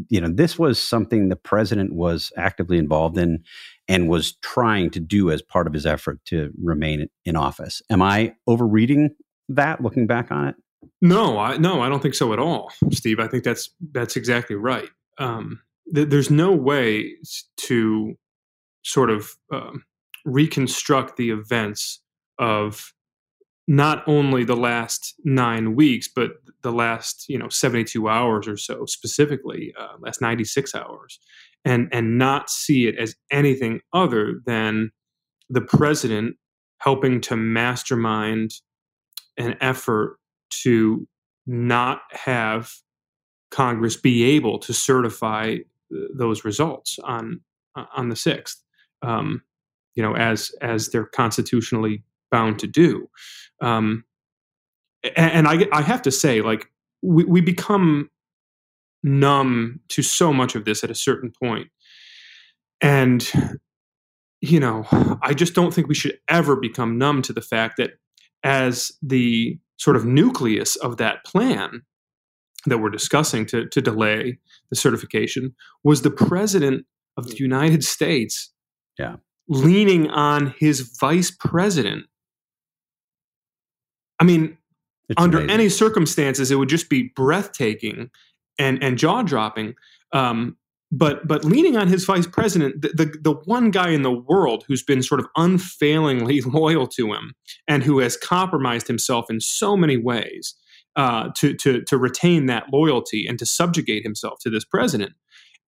you 0.09 0.21
know 0.21 0.29
this 0.29 0.59
was 0.59 0.83
something 0.83 1.29
the 1.29 1.37
president 1.37 1.95
was 1.95 2.33
actively 2.37 2.79
involved 2.79 3.19
in 3.19 3.45
and 3.89 4.09
was 4.09 4.37
trying 4.43 4.91
to 4.91 5.01
do 5.01 5.31
as 5.31 5.43
part 5.43 5.67
of 5.67 5.73
his 5.73 5.87
effort 5.87 6.21
to 6.27 6.51
remain 6.63 7.09
in 7.25 7.37
office. 7.37 7.83
Am 7.91 8.03
I 8.03 8.35
overreading 8.47 9.11
that 9.49 9.83
looking 9.83 10.07
back 10.07 10.31
on 10.31 10.49
it? 10.49 10.57
No, 11.03 11.39
I, 11.39 11.57
no, 11.57 11.83
I 11.83 11.89
don't 11.89 12.01
think 12.01 12.15
so 12.15 12.33
at 12.33 12.39
all, 12.39 12.71
Steve. 12.91 13.21
I 13.21 13.27
think 13.27 13.45
that's 13.45 13.71
that's 13.93 14.17
exactly 14.17 14.57
right. 14.57 14.89
Um, 15.19 15.61
th- 15.95 16.09
there's 16.09 16.31
no 16.31 16.53
way 16.53 17.15
to 17.59 18.15
sort 18.83 19.11
of 19.11 19.31
um, 19.53 19.85
reconstruct 20.25 21.17
the 21.17 21.31
events 21.31 22.01
of 22.39 22.93
not 23.67 24.03
only 24.07 24.45
the 24.45 24.57
last 24.57 25.15
nine 25.25 25.75
weeks, 25.77 26.09
but 26.09 26.33
the 26.63 26.73
last 26.73 27.27
you 27.29 27.39
know 27.39 27.49
72 27.49 28.09
hours 28.09 28.49
or 28.49 28.57
so, 28.57 28.85
specifically 28.87 29.75
uh, 29.79 29.97
last 30.01 30.21
96 30.21 30.75
hours, 30.75 31.19
and 31.65 31.89
and 31.93 32.19
not 32.19 32.51
see 32.51 32.87
it 32.87 32.99
as 32.99 33.15
anything 33.31 33.81
other 33.93 34.41
than 34.47 34.91
the 35.49 35.61
president 35.61 36.37
helping 36.79 37.21
to 37.21 37.37
mastermind 37.37 38.53
an 39.37 39.57
effort 39.61 40.20
to 40.51 41.07
not 41.47 42.03
have 42.11 42.73
Congress 43.51 43.97
be 43.97 44.25
able 44.37 44.59
to 44.59 44.73
certify 44.73 45.57
those 46.15 46.45
results 46.45 46.99
on 47.03 47.41
on 47.75 48.09
the 48.09 48.17
sixth. 48.17 48.63
Um, 49.03 49.43
you 49.95 50.03
know, 50.03 50.15
as 50.15 50.53
as 50.61 50.89
they're 50.91 51.07
constitutionally 51.07 52.03
bound 52.31 52.59
to 52.61 52.67
do. 52.67 53.09
Um, 53.61 54.05
and, 55.17 55.33
and 55.33 55.49
I, 55.49 55.67
I 55.73 55.83
have 55.83 56.03
to 56.03 56.11
say, 56.13 56.43
like, 56.43 56.67
we, 57.03 57.25
we 57.25 57.41
become 57.41 58.09
numb 59.03 59.81
to 59.89 60.03
so 60.03 60.33
much 60.33 60.55
of 60.55 60.65
this 60.65 60.85
at 60.85 60.91
a 60.91 60.95
certain 60.95 61.33
point. 61.43 61.69
And, 62.81 63.29
you 64.41 64.61
know, 64.61 64.87
I 65.23 65.35
just 65.35 65.55
don't 65.55 65.75
think 65.75 65.89
we 65.89 65.95
should 65.95 66.19
ever 66.29 66.57
become 66.57 66.99
numb 66.99 67.23
to 67.23 67.33
the 67.33 67.43
fact 67.43 67.79
that 67.79 67.93
as 68.45 68.93
the 69.03 69.59
sort 69.81 69.97
of 69.97 70.05
nucleus 70.05 70.77
of 70.77 70.99
that 70.99 71.25
plan 71.25 71.83
that 72.67 72.79
we're 72.79 72.91
discussing 72.91 73.47
to, 73.47 73.67
to 73.67 73.81
delay 73.81 74.39
the 74.69 74.77
certification 74.77 75.55
was 75.83 76.03
the 76.03 76.11
president 76.11 76.85
of 77.17 77.27
the 77.27 77.37
United 77.37 77.83
States 77.83 78.53
yeah. 78.99 79.17
leaning 79.49 80.11
on 80.11 80.55
his 80.59 80.97
vice 81.01 81.31
president 81.31 82.05
I 84.21 84.25
mean, 84.25 84.59
it's 85.09 85.21
under 85.21 85.39
amazing. 85.39 85.51
any 85.51 85.69
circumstances, 85.71 86.51
it 86.51 86.57
would 86.57 86.69
just 86.69 86.89
be 86.89 87.11
breathtaking 87.17 88.11
and 88.59 88.83
and 88.85 88.99
jaw 88.99 89.23
dropping. 89.23 89.75
Um, 90.13 90.57
but 90.91 91.27
but 91.27 91.45
leaning 91.45 91.77
on 91.77 91.89
his 91.89 92.05
vice 92.05 92.27
president, 92.27 92.83
the, 92.83 92.89
the, 92.89 93.19
the 93.21 93.35
one 93.45 93.71
guy 93.71 93.91
in 93.91 94.03
the 94.03 94.13
world 94.13 94.65
who's 94.67 94.83
been 94.83 95.03
sort 95.03 95.21
of 95.21 95.27
unfailingly 95.37 96.41
loyal 96.47 96.87
to 96.89 97.13
him 97.13 97.35
and 97.69 97.83
who 97.83 97.99
has 97.99 98.17
compromised 98.17 98.89
himself 98.89 99.27
in 99.31 99.41
so 99.41 99.77
many 99.77 99.97
ways 99.97 100.55
uh, 100.97 101.29
to 101.37 101.55
to 101.55 101.83
to 101.83 101.97
retain 101.97 102.47
that 102.47 102.67
loyalty 102.73 103.27
and 103.27 103.39
to 103.39 103.47
subjugate 103.47 104.03
himself 104.03 104.39
to 104.41 104.51
this 104.51 104.65
president. 104.65 105.13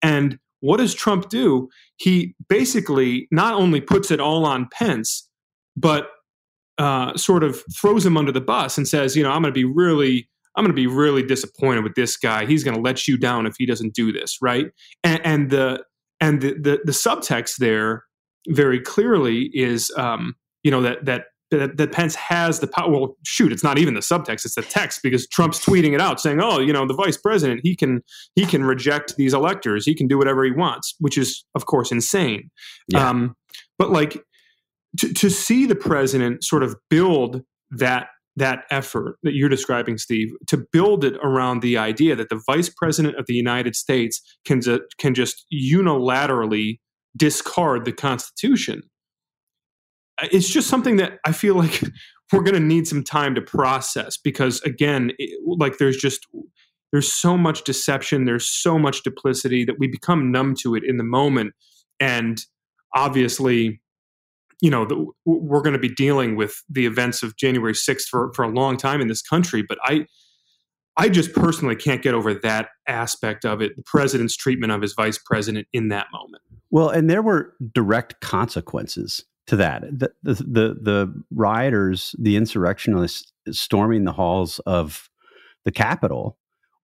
And 0.01 0.39
what 0.59 0.77
does 0.77 0.93
Trump 0.93 1.29
do? 1.29 1.69
He 1.97 2.35
basically 2.47 3.27
not 3.31 3.53
only 3.53 3.81
puts 3.81 4.11
it 4.11 4.19
all 4.19 4.45
on 4.45 4.69
Pence, 4.71 5.29
but 5.75 6.07
uh, 6.77 7.15
sort 7.17 7.43
of 7.43 7.61
throws 7.75 8.05
him 8.05 8.17
under 8.17 8.31
the 8.31 8.41
bus 8.41 8.77
and 8.77 8.87
says, 8.87 9.15
you 9.15 9.23
know, 9.23 9.31
I'm 9.31 9.41
going 9.41 9.53
to 9.53 9.57
be 9.57 9.65
really, 9.65 10.29
I'm 10.55 10.63
going 10.63 10.75
to 10.75 10.75
be 10.75 10.87
really 10.87 11.23
disappointed 11.23 11.83
with 11.83 11.95
this 11.95 12.17
guy. 12.17 12.45
He's 12.45 12.63
going 12.63 12.75
to 12.75 12.81
let 12.81 13.07
you 13.07 13.17
down 13.17 13.45
if 13.45 13.55
he 13.57 13.65
doesn't 13.65 13.93
do 13.93 14.11
this, 14.11 14.37
right? 14.41 14.67
And, 15.03 15.25
and 15.25 15.49
the 15.49 15.83
and 16.19 16.41
the, 16.41 16.53
the, 16.53 16.79
the 16.85 16.91
subtext 16.91 17.57
there 17.57 18.03
very 18.47 18.79
clearly 18.79 19.49
is, 19.53 19.91
um, 19.97 20.35
you 20.63 20.71
know, 20.71 20.81
that 20.81 21.05
that 21.05 21.25
that, 21.51 21.77
that 21.77 21.91
Pence 21.91 22.15
has 22.15 22.59
the 22.59 22.67
power. 22.67 22.89
Well, 22.91 23.17
shoot, 23.23 23.51
it's 23.51 23.63
not 23.63 23.77
even 23.77 23.93
the 23.93 23.99
subtext; 23.99 24.45
it's 24.45 24.55
the 24.55 24.61
text 24.61 25.01
because 25.03 25.27
Trump's 25.27 25.63
tweeting 25.63 25.93
it 25.93 26.01
out, 26.01 26.19
saying, 26.19 26.39
"Oh, 26.41 26.59
you 26.59 26.73
know, 26.73 26.87
the 26.87 26.93
vice 26.93 27.17
president 27.17 27.61
he 27.63 27.75
can 27.75 28.01
he 28.35 28.45
can 28.45 28.63
reject 28.63 29.15
these 29.15 29.33
electors, 29.33 29.85
he 29.85 29.95
can 29.95 30.07
do 30.07 30.17
whatever 30.17 30.43
he 30.43 30.51
wants," 30.51 30.95
which 30.99 31.17
is, 31.17 31.45
of 31.55 31.65
course, 31.65 31.91
insane. 31.91 32.49
Yeah. 32.87 33.09
Um, 33.09 33.35
but 33.77 33.91
like 33.91 34.23
to, 34.99 35.13
to 35.13 35.29
see 35.29 35.65
the 35.65 35.75
president 35.75 36.43
sort 36.43 36.63
of 36.63 36.75
build 36.89 37.41
that 37.71 38.07
that 38.35 38.63
effort 38.71 39.17
that 39.23 39.33
you're 39.33 39.49
describing, 39.49 39.97
Steve, 39.97 40.31
to 40.47 40.57
build 40.71 41.03
it 41.03 41.15
around 41.23 41.61
the 41.61 41.77
idea 41.77 42.15
that 42.15 42.29
the 42.29 42.41
vice 42.45 42.69
president 42.69 43.15
of 43.17 43.25
the 43.27 43.35
United 43.35 43.75
States 43.75 44.21
can, 44.45 44.61
can 44.97 45.13
just 45.13 45.45
unilaterally 45.53 46.79
discard 47.15 47.85
the 47.85 47.91
Constitution. 47.91 48.81
It's 50.31 50.49
just 50.49 50.67
something 50.67 50.97
that 50.97 51.19
I 51.25 51.31
feel 51.31 51.55
like 51.55 51.83
we're 52.33 52.43
going 52.43 52.55
to 52.55 52.59
need 52.59 52.87
some 52.87 53.03
time 53.03 53.35
to 53.35 53.41
process 53.41 54.17
because, 54.17 54.61
again, 54.61 55.11
it, 55.19 55.39
like 55.45 55.77
there's 55.77 55.97
just 55.97 56.25
there's 56.91 57.11
so 57.11 57.35
much 57.37 57.63
deception, 57.63 58.25
there's 58.25 58.47
so 58.47 58.77
much 58.77 59.01
duplicity 59.01 59.65
that 59.65 59.79
we 59.79 59.87
become 59.87 60.31
numb 60.31 60.53
to 60.61 60.75
it 60.75 60.83
in 60.85 60.97
the 60.97 61.03
moment, 61.03 61.53
and 61.99 62.39
obviously 62.95 63.81
you 64.63 64.69
know, 64.69 64.85
the, 64.85 65.05
we're 65.25 65.61
going 65.61 65.73
to 65.73 65.79
be 65.79 65.93
dealing 65.93 66.37
with 66.37 66.63
the 66.69 66.85
events 66.85 67.21
of 67.21 67.35
January 67.35 67.73
6th 67.73 68.03
for, 68.09 68.31
for 68.33 68.43
a 68.43 68.47
long 68.47 68.77
time 68.77 69.01
in 69.01 69.09
this 69.09 69.21
country. 69.21 69.61
But 69.61 69.77
I, 69.83 70.05
I 70.95 71.09
just 71.09 71.33
personally 71.33 71.75
can't 71.75 72.01
get 72.01 72.13
over 72.13 72.33
that 72.33 72.69
aspect 72.87 73.43
of 73.43 73.61
it, 73.61 73.75
the 73.75 73.83
president's 73.85 74.37
treatment 74.37 74.71
of 74.71 74.81
his 74.81 74.93
vice 74.93 75.17
president 75.17 75.67
in 75.73 75.89
that 75.89 76.07
moment. 76.13 76.43
Well, 76.71 76.87
and 76.87 77.09
there 77.09 77.21
were 77.21 77.53
direct 77.73 78.21
consequences 78.21 79.25
to 79.47 79.57
that. 79.57 79.81
The, 79.81 80.13
the, 80.23 80.33
the, 80.35 80.77
the 80.81 81.23
rioters, 81.29 82.15
the 82.17 82.37
insurrectionists 82.37 83.33
storming 83.51 84.05
the 84.05 84.13
halls 84.13 84.59
of 84.59 85.09
the 85.65 85.73
Capitol 85.73 86.37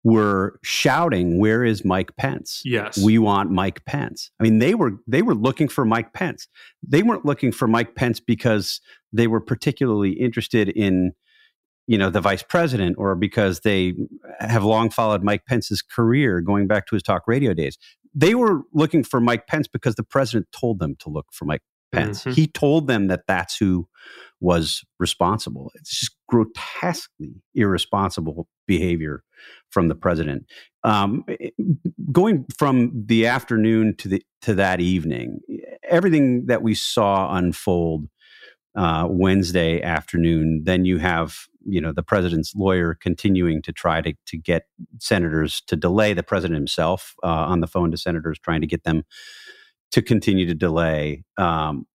were 0.08 0.58
shouting, 0.64 1.38
"Where 1.38 1.66
is 1.66 1.84
Mike 1.84 2.16
Pence? 2.16 2.62
Yes, 2.64 2.98
we 2.98 3.18
want 3.18 3.52
Mike 3.52 3.84
Pence." 3.84 4.32
I 4.40 4.44
mean, 4.44 4.60
they 4.60 4.74
were 4.74 4.94
they 5.06 5.22
were 5.22 5.36
looking 5.36 5.68
for 5.68 5.84
Mike 5.84 6.14
Pence. 6.14 6.48
They 6.82 7.04
weren't 7.04 7.26
looking 7.26 7.52
for 7.52 7.68
Mike 7.68 7.94
Pence 7.96 8.22
because 8.22 8.80
they 9.12 9.28
were 9.28 9.42
particularly 9.42 10.12
interested 10.14 10.70
in, 10.70 11.12
you 11.88 11.98
know, 11.98 12.10
the 12.10 12.22
vice 12.22 12.42
president 12.42 12.96
or 12.98 13.16
because 13.16 13.62
they 13.62 13.96
have 14.40 14.64
long 14.64 14.90
followed 14.90 15.24
Mike 15.24 15.46
Pence's 15.46 15.82
career 15.82 16.40
going 16.40 16.68
back 16.68 16.88
to 16.88 16.96
his 16.96 17.04
talk 17.04 17.24
radio 17.28 17.54
days. 17.54 17.78
They 18.16 18.34
were 18.34 18.62
looking 18.74 19.04
for 19.04 19.20
Mike 19.20 19.46
Pence 19.46 19.68
because 19.68 19.96
the 19.96 20.04
president 20.04 20.48
told 20.54 20.80
them 20.80 20.96
to 21.00 21.10
look 21.10 21.26
for 21.34 21.44
Mike 21.44 21.64
Pence. 21.91 22.22
Mm-hmm. 22.22 22.32
He 22.32 22.48
told 22.48 22.88
them 22.88 23.08
that 23.08 23.24
that's 23.27 23.58
who 23.58 23.88
was 24.39 24.84
responsible. 25.00 25.72
It's 25.75 26.00
just 26.00 26.15
grotesquely 26.27 27.41
irresponsible 27.56 28.48
behavior 28.67 29.24
from 29.70 29.88
the 29.88 29.96
president. 29.96 30.46
Um, 30.84 31.25
going 32.12 32.46
from 32.58 32.91
the 32.94 33.25
afternoon 33.27 33.96
to 33.98 34.08
the 34.08 34.24
to 34.44 34.53
that 34.56 34.79
evening, 34.79 35.39
everything 35.84 36.46
that 36.48 36.62
we 36.62 36.75
saw 36.75 37.36
unfold 37.36 38.08
uh, 38.75 39.08
Wednesday 39.10 39.82
afternoon, 39.82 40.62
then 40.65 40.86
you 40.86 41.00
have 41.00 41.36
you 41.65 41.82
know 41.82 41.91
the 41.91 42.03
president's 42.03 42.53
lawyer 42.56 42.96
continuing 42.96 43.62
to 43.63 43.72
try 43.72 44.01
to 44.01 44.13
to 44.27 44.38
get 44.38 44.67
senators 45.00 45.62
to 45.67 45.75
delay 45.75 46.13
the 46.13 46.24
president 46.24 46.56
himself 46.56 47.15
uh, 47.24 47.27
on 47.27 47.60
the 47.60 47.67
phone 47.67 47.91
to 47.91 47.98
senators 47.98 48.39
trying 48.39 48.62
to 48.62 48.67
get 48.67 48.84
them 48.84 49.03
to 49.98 50.04
continue 50.04 50.46
to 50.46 50.54
delay. 50.54 51.24
Um, 51.39 51.88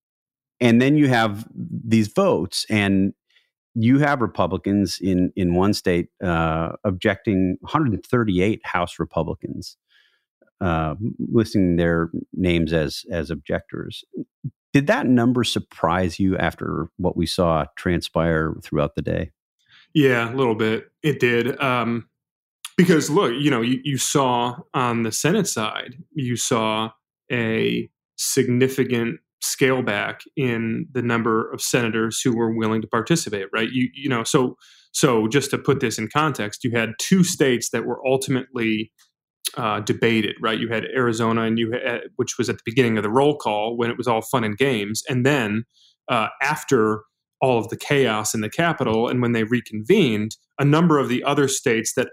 and 0.61 0.83
then 0.83 0.97
you 0.97 1.07
have 1.07 1.47
these 1.55 2.09
votes, 2.09 2.67
and 2.69 3.15
you 3.77 4.01
have 4.01 4.21
Republicans 4.21 4.99
in 5.01 5.33
in 5.37 5.55
one 5.55 5.73
state 5.73 6.09
uh, 6.23 6.73
objecting 6.83 7.59
138 7.61 8.61
House 8.65 8.99
Republicans 8.99 9.77
uh, 10.61 10.97
listing 11.19 11.77
their 11.77 12.11
names 12.33 12.73
as 12.73 13.05
as 13.13 13.31
objectors. 13.31 14.05
Did 14.73 14.89
that 14.89 15.07
number 15.07 15.45
surprise 15.45 16.19
you 16.19 16.37
after 16.37 16.89
what 16.97 17.17
we 17.17 17.27
saw 17.27 17.67
transpire 17.77 18.55
throughout 18.65 18.97
the 18.97 19.03
day? 19.03 19.31
Yeah, 19.95 20.33
a 20.33 20.35
little 20.35 20.57
bit. 20.57 20.91
It 21.05 21.21
did. 21.21 21.61
Um, 21.61 22.09
because 22.77 23.11
look, 23.11 23.33
you 23.33 23.51
know, 23.51 23.61
you, 23.61 23.81
you 23.85 23.97
saw 23.97 24.57
on 24.75 25.05
the 25.05 25.13
Senate 25.13 25.47
side, 25.47 26.03
you 26.15 26.35
saw 26.35 26.91
a 27.33 27.89
significant 28.17 29.21
scale 29.41 29.83
back 29.83 30.21
in 30.37 30.87
the 30.93 31.03
number 31.03 31.51
of 31.51 31.61
senators 31.61 32.21
who 32.21 32.37
were 32.37 32.55
willing 32.55 32.81
to 32.81 32.89
participate, 32.89 33.47
right? 33.53 33.71
You 33.71 33.89
you 33.95 34.09
know, 34.09 34.25
so 34.25 34.57
so 34.93 35.27
just 35.27 35.51
to 35.51 35.59
put 35.59 35.81
this 35.81 35.99
in 35.99 36.09
context, 36.09 36.65
you 36.65 36.71
had 36.73 36.91
two 36.99 37.25
states 37.25 37.71
that 37.71 37.85
were 37.85 38.01
ultimately 38.07 38.93
uh, 39.57 39.81
debated, 39.81 40.37
right? 40.41 40.59
You 40.59 40.69
had 40.69 40.85
Arizona, 40.95 41.43
and 41.43 41.59
you 41.59 41.73
had, 41.73 42.03
which 42.17 42.39
was 42.39 42.49
at 42.49 42.57
the 42.57 42.63
beginning 42.65 42.97
of 42.97 43.03
the 43.03 43.11
roll 43.11 43.37
call 43.37 43.77
when 43.77 43.91
it 43.91 43.97
was 43.97 44.07
all 44.07 44.23
fun 44.23 44.45
and 44.45 44.57
games, 44.57 45.03
and 45.09 45.27
then 45.27 45.65
uh, 46.09 46.29
after 46.43 47.03
all 47.41 47.59
of 47.59 47.69
the 47.69 47.77
chaos 47.77 48.35
in 48.35 48.41
the 48.41 48.51
Capitol, 48.51 49.09
and 49.09 49.21
when 49.21 49.33
they 49.33 49.43
reconvened, 49.43 50.37
a 50.59 50.65
number 50.65 50.99
of 50.99 51.09
the 51.09 51.25
other 51.25 51.49
states 51.49 51.95
that 51.95 52.09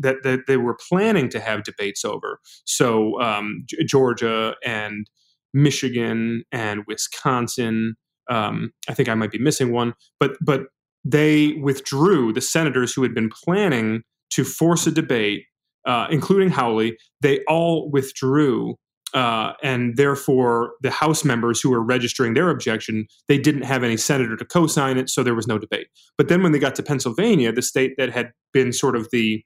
that, 0.00 0.22
that 0.22 0.40
they 0.46 0.56
were 0.56 0.76
planning 0.88 1.28
to 1.30 1.40
have 1.40 1.64
debates 1.64 2.04
over, 2.04 2.40
so 2.64 3.20
um, 3.20 3.64
G- 3.66 3.84
Georgia 3.84 4.54
and 4.64 5.08
Michigan 5.54 6.44
and 6.52 6.82
Wisconsin. 6.86 7.94
Um, 8.30 8.72
I 8.88 8.94
think 8.94 9.08
I 9.08 9.14
might 9.14 9.30
be 9.30 9.38
missing 9.38 9.72
one, 9.72 9.94
but 10.20 10.36
but 10.40 10.66
they 11.04 11.54
withdrew 11.62 12.32
the 12.32 12.40
senators 12.40 12.92
who 12.92 13.02
had 13.02 13.14
been 13.14 13.30
planning 13.30 14.02
to 14.30 14.44
force 14.44 14.86
a 14.86 14.90
debate, 14.90 15.44
uh, 15.86 16.06
including 16.10 16.50
Hawley. 16.50 16.98
They 17.22 17.40
all 17.48 17.90
withdrew, 17.90 18.74
uh, 19.14 19.52
and 19.62 19.96
therefore 19.96 20.74
the 20.82 20.90
House 20.90 21.24
members 21.24 21.60
who 21.60 21.70
were 21.70 21.82
registering 21.82 22.34
their 22.34 22.50
objection, 22.50 23.06
they 23.28 23.38
didn't 23.38 23.62
have 23.62 23.82
any 23.82 23.96
senator 23.96 24.36
to 24.36 24.44
co-sign 24.44 24.98
it, 24.98 25.08
so 25.08 25.22
there 25.22 25.34
was 25.34 25.46
no 25.46 25.58
debate. 25.58 25.86
But 26.18 26.28
then 26.28 26.42
when 26.42 26.52
they 26.52 26.58
got 26.58 26.74
to 26.74 26.82
Pennsylvania, 26.82 27.52
the 27.52 27.62
state 27.62 27.94
that 27.96 28.10
had 28.10 28.32
been 28.52 28.72
sort 28.72 28.96
of 28.96 29.08
the 29.10 29.42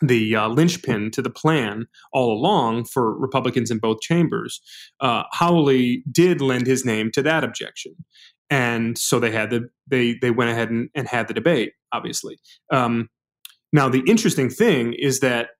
the 0.00 0.36
uh, 0.36 0.48
linchpin 0.48 1.10
to 1.12 1.22
the 1.22 1.30
plan 1.30 1.86
all 2.12 2.32
along 2.32 2.84
for 2.84 3.18
Republicans 3.18 3.70
in 3.70 3.78
both 3.78 4.00
chambers, 4.00 4.60
uh, 5.00 5.24
Hawley 5.32 6.02
did 6.10 6.40
lend 6.40 6.66
his 6.66 6.84
name 6.84 7.10
to 7.12 7.22
that 7.22 7.44
objection, 7.44 7.94
and 8.48 8.96
so 8.96 9.20
they 9.20 9.30
had 9.30 9.50
the 9.50 9.68
they 9.86 10.14
they 10.14 10.30
went 10.30 10.50
ahead 10.50 10.70
and, 10.70 10.88
and 10.94 11.08
had 11.08 11.28
the 11.28 11.34
debate. 11.34 11.72
Obviously, 11.92 12.38
um, 12.70 13.08
now 13.72 13.88
the 13.88 14.02
interesting 14.06 14.48
thing 14.48 14.94
is 14.94 15.20
that 15.20 15.50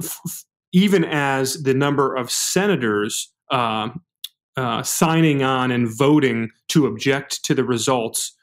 f- 0.00 0.44
even 0.72 1.04
as 1.04 1.62
the 1.62 1.74
number 1.74 2.14
of 2.14 2.30
senators 2.30 3.32
uh, 3.50 3.88
uh, 4.56 4.82
signing 4.82 5.42
on 5.42 5.70
and 5.70 5.88
voting 5.88 6.50
to 6.68 6.86
object 6.86 7.44
to 7.44 7.54
the 7.54 7.64
results 7.64 8.36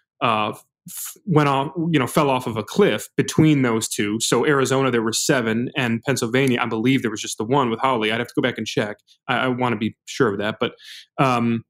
went 1.25 1.49
off, 1.49 1.71
you 1.91 1.97
know, 1.99 2.07
fell 2.07 2.29
off 2.29 2.45
of 2.47 2.57
a 2.57 2.63
cliff 2.63 3.07
between 3.17 3.61
those 3.63 3.87
two. 3.87 4.19
So 4.19 4.45
Arizona, 4.45 4.91
there 4.91 5.01
were 5.01 5.13
seven, 5.13 5.69
and 5.75 6.01
Pennsylvania, 6.05 6.59
I 6.61 6.67
believe 6.67 7.01
there 7.01 7.11
was 7.11 7.21
just 7.21 7.37
the 7.37 7.43
one 7.43 7.69
with 7.69 7.79
Hawley. 7.79 8.11
I'd 8.11 8.19
have 8.19 8.27
to 8.27 8.33
go 8.35 8.41
back 8.41 8.57
and 8.57 8.67
check. 8.67 8.97
I, 9.27 9.37
I 9.37 9.47
want 9.47 9.73
to 9.73 9.77
be 9.79 9.95
sure 10.05 10.31
of 10.31 10.37
that. 10.39 10.57
But 10.59 10.73
um, 11.17 11.63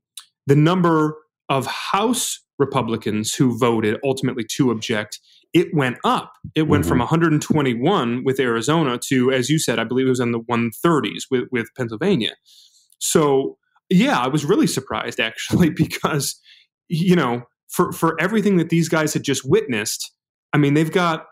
the 0.48 0.56
number 0.56 1.16
of 1.50 1.66
House 1.66 2.42
Republicans 2.60 3.34
who 3.34 3.58
voted 3.58 3.98
ultimately 4.04 4.44
to 4.58 4.72
object, 4.72 5.20
it 5.54 5.68
went 5.74 5.98
up. 6.04 6.34
It 6.54 6.64
went 6.64 6.84
Mhm. 6.84 6.88
from 6.90 7.00
121 7.00 8.24
with 8.26 8.40
Arizona 8.40 8.98
to, 9.08 9.32
as 9.32 9.50
you 9.50 9.60
said, 9.60 9.80
I 9.80 9.84
believe 9.86 10.08
it 10.08 10.10
was 10.10 10.20
in 10.20 10.32
the 10.32 10.40
130s 10.40 11.24
with, 11.32 11.44
with 11.52 11.68
Pennsylvania. 11.78 12.36
So 13.00 13.58
yeah, 13.90 14.20
I 14.20 14.28
was 14.28 14.44
really 14.46 14.68
surprised 14.68 15.20
actually 15.30 15.70
because 15.70 16.40
you 16.88 17.16
know 17.16 17.44
for 17.70 17.92
for 17.92 18.20
everything 18.20 18.58
that 18.58 18.70
these 18.70 18.90
guys 18.90 19.14
had 19.14 19.24
just 19.24 19.48
witnessed, 19.48 20.12
I 20.54 20.58
mean 20.58 20.74
they've 20.74 20.92
got 20.92 21.26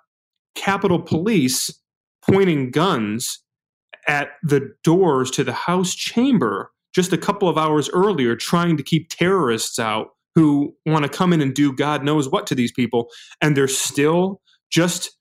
Capitol 0.56 1.02
Police 1.02 1.72
pointing 2.28 2.72
guns 2.72 3.40
at 4.08 4.30
the 4.44 4.74
doors 4.84 5.32
to 5.32 5.44
the 5.44 5.54
House 5.54 5.96
chamber 5.96 6.72
just 6.94 7.12
a 7.12 7.18
couple 7.18 7.50
of 7.50 7.58
hours 7.58 7.90
earlier, 7.90 8.36
trying 8.36 8.78
to 8.78 8.84
keep 8.84 9.10
terrorists 9.10 9.80
out 9.80 10.10
who 10.36 10.76
want 10.86 11.04
to 11.04 11.10
come 11.10 11.34
in 11.34 11.42
and 11.42 11.54
do 11.54 11.74
God 11.74 12.04
knows 12.04 12.30
what 12.30 12.48
to 12.48 12.56
these 12.56 12.72
people, 12.72 13.10
and 13.42 13.56
they're 13.56 13.68
still 13.68 14.42
just 14.72 15.12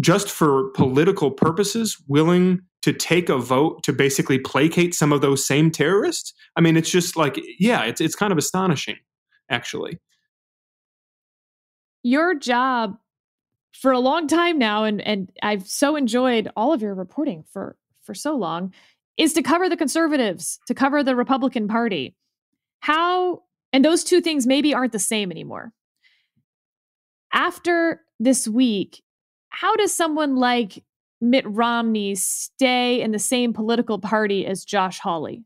just 0.00 0.28
for 0.28 0.70
political 0.70 1.30
purposes 1.30 1.96
willing 2.08 2.60
to 2.82 2.92
take 2.92 3.28
a 3.28 3.38
vote 3.38 3.82
to 3.84 3.92
basically 3.92 4.38
placate 4.38 4.92
some 4.92 5.12
of 5.12 5.20
those 5.20 5.46
same 5.46 5.70
terrorists? 5.70 6.32
I 6.56 6.60
mean 6.60 6.76
it's 6.76 6.90
just 6.90 7.16
like 7.16 7.40
yeah 7.58 7.82
it's 7.84 8.00
it's 8.00 8.16
kind 8.16 8.32
of 8.32 8.38
astonishing 8.38 8.96
actually 9.50 9.98
Your 12.02 12.34
job 12.34 12.98
for 13.72 13.92
a 13.92 13.98
long 13.98 14.28
time 14.28 14.58
now, 14.58 14.84
and 14.84 15.00
and 15.00 15.30
I've 15.42 15.66
so 15.66 15.96
enjoyed 15.96 16.50
all 16.56 16.72
of 16.72 16.82
your 16.82 16.94
reporting 16.94 17.44
for 17.52 17.76
for 18.02 18.14
so 18.14 18.36
long, 18.36 18.72
is 19.16 19.32
to 19.34 19.42
cover 19.42 19.68
the 19.68 19.76
conservatives, 19.76 20.60
to 20.66 20.74
cover 20.74 21.02
the 21.02 21.16
Republican 21.16 21.68
Party. 21.68 22.14
How 22.80 23.42
and 23.72 23.84
those 23.84 24.04
two 24.04 24.20
things 24.20 24.46
maybe 24.46 24.74
aren't 24.74 24.92
the 24.92 24.98
same 24.98 25.30
anymore. 25.30 25.72
After 27.32 28.02
this 28.20 28.46
week, 28.46 29.02
how 29.48 29.74
does 29.76 29.94
someone 29.94 30.36
like 30.36 30.84
Mitt 31.20 31.44
Romney 31.46 32.14
stay 32.14 33.00
in 33.00 33.10
the 33.10 33.18
same 33.18 33.52
political 33.52 33.98
party 33.98 34.46
as 34.46 34.64
Josh 34.64 35.00
Hawley? 35.00 35.42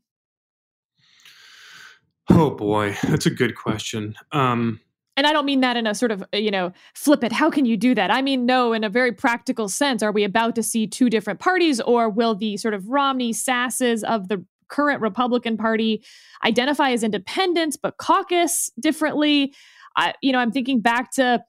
Oh 2.29 2.51
boy 2.51 2.95
that's 3.03 3.25
a 3.25 3.31
good 3.31 3.55
question 3.55 4.15
um 4.31 4.79
And 5.17 5.27
I 5.27 5.33
don't 5.33 5.45
mean 5.45 5.59
that 5.61 5.75
in 5.75 5.85
a 5.85 5.93
sort 5.93 6.11
of, 6.11 6.23
uh, 6.33 6.37
you 6.37 6.51
know, 6.51 6.71
flip 6.95 7.23
it. 7.25 7.31
how 7.33 7.49
can 7.49 7.65
you 7.65 7.75
do 7.75 7.93
that? 7.95 8.09
I 8.09 8.21
mean, 8.21 8.45
no, 8.45 8.71
in 8.71 8.83
a 8.85 8.89
very 8.89 9.11
practical 9.11 9.67
sense. 9.67 10.01
Are 10.01 10.13
we 10.13 10.23
about 10.23 10.55
to 10.55 10.63
see 10.63 10.87
two 10.87 11.09
different 11.09 11.39
parties, 11.41 11.81
or 11.81 12.09
will 12.09 12.35
the 12.35 12.55
sort 12.55 12.73
of 12.73 12.87
Romney 12.87 13.33
Sasses 13.33 14.03
of 14.03 14.29
the 14.29 14.45
current 14.69 15.01
Republican 15.01 15.57
Party 15.57 16.01
identify 16.45 16.91
as 16.91 17.03
independents 17.03 17.75
but 17.75 17.97
caucus 17.97 18.71
differently? 18.79 19.53
I, 19.97 20.13
you 20.21 20.31
know, 20.31 20.39
I'm 20.39 20.51
thinking 20.51 20.79
back 20.79 21.11
to 21.15 21.43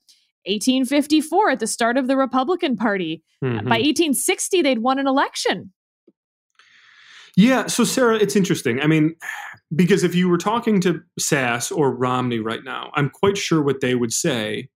1854 0.47 1.51
at 1.51 1.61
the 1.61 1.67
start 1.67 1.97
of 1.97 2.09
the 2.09 2.17
Republican 2.17 2.77
Party. 2.77 3.23
mhm. 3.45 3.69
By 3.69 3.79
1860, 3.79 4.63
they'd 4.63 4.79
won 4.81 4.99
an 4.99 5.07
election. 5.07 5.73
Yeah, 7.37 7.67
so 7.67 7.85
Sarah, 7.85 8.17
it's 8.17 8.37
interesting. 8.37 8.81
I 8.81 8.87
mean, 8.87 9.15
because 9.75 10.03
if 10.03 10.15
you 10.15 10.29
were 10.29 10.39
talking 10.39 10.81
to 10.83 11.01
Sasse 11.19 11.77
or 11.77 11.95
Romney 11.95 12.41
right 12.41 12.65
now, 12.65 12.91
I'm 12.95 13.11
quite 13.11 13.39
sure 13.39 13.63
what 13.63 13.81
they 13.81 13.95
would 13.95 14.13
say 14.13 14.69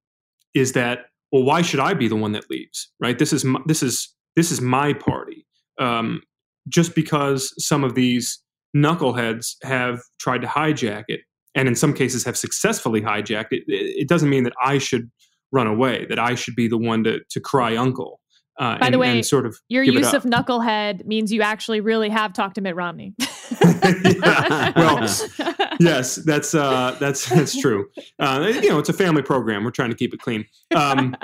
is 0.54 0.72
that, 0.72 1.06
well, 1.32 1.42
why 1.42 1.62
should 1.62 1.80
I 1.80 1.94
be 1.94 2.08
the 2.08 2.16
one 2.16 2.32
that 2.32 2.48
leaves? 2.48 2.90
Right? 3.00 3.18
This 3.18 3.32
is 3.32 3.44
my, 3.44 3.60
this 3.66 3.82
is 3.82 4.14
this 4.36 4.52
is 4.52 4.60
my 4.60 4.92
party. 4.92 5.46
Um, 5.78 6.22
just 6.68 6.94
because 6.94 7.52
some 7.62 7.84
of 7.84 7.94
these 7.94 8.40
knuckleheads 8.76 9.56
have 9.62 10.00
tried 10.18 10.40
to 10.42 10.46
hijack 10.46 11.04
it, 11.08 11.20
and 11.54 11.68
in 11.68 11.74
some 11.74 11.92
cases 11.92 12.24
have 12.24 12.36
successfully 12.36 13.00
hijacked 13.00 13.52
it, 13.52 13.64
it, 13.66 14.02
it 14.02 14.08
doesn't 14.08 14.30
mean 14.30 14.44
that 14.44 14.54
I 14.64 14.78
should 14.78 15.10
run 15.52 15.66
away. 15.66 16.06
That 16.08 16.18
I 16.18 16.34
should 16.36 16.54
be 16.54 16.68
the 16.68 16.78
one 16.78 17.02
to 17.04 17.20
to 17.30 17.40
cry 17.40 17.76
uncle. 17.76 18.20
Uh, 18.58 18.78
By 18.78 18.86
and, 18.86 18.94
the 18.94 18.98
way, 18.98 19.22
sort 19.22 19.46
of 19.46 19.58
Your 19.68 19.82
use 19.82 20.12
of 20.12 20.22
knucklehead 20.22 21.04
means 21.06 21.32
you 21.32 21.42
actually 21.42 21.80
really 21.80 22.08
have 22.08 22.32
talked 22.32 22.54
to 22.54 22.60
Mitt 22.60 22.76
Romney. 22.76 23.14
Yeah, 24.24 24.72
well, 24.76 25.06
yes, 25.80 26.16
that's 26.16 26.54
uh, 26.54 26.96
that's 26.98 27.28
that's 27.28 27.60
true. 27.60 27.88
Uh, 28.18 28.50
you 28.54 28.70
know, 28.70 28.78
it's 28.78 28.88
a 28.88 28.94
family 28.94 29.22
program. 29.22 29.64
We're 29.64 29.70
trying 29.70 29.90
to 29.90 29.96
keep 29.96 30.14
it 30.14 30.20
clean. 30.20 30.46
Um, 30.74 31.14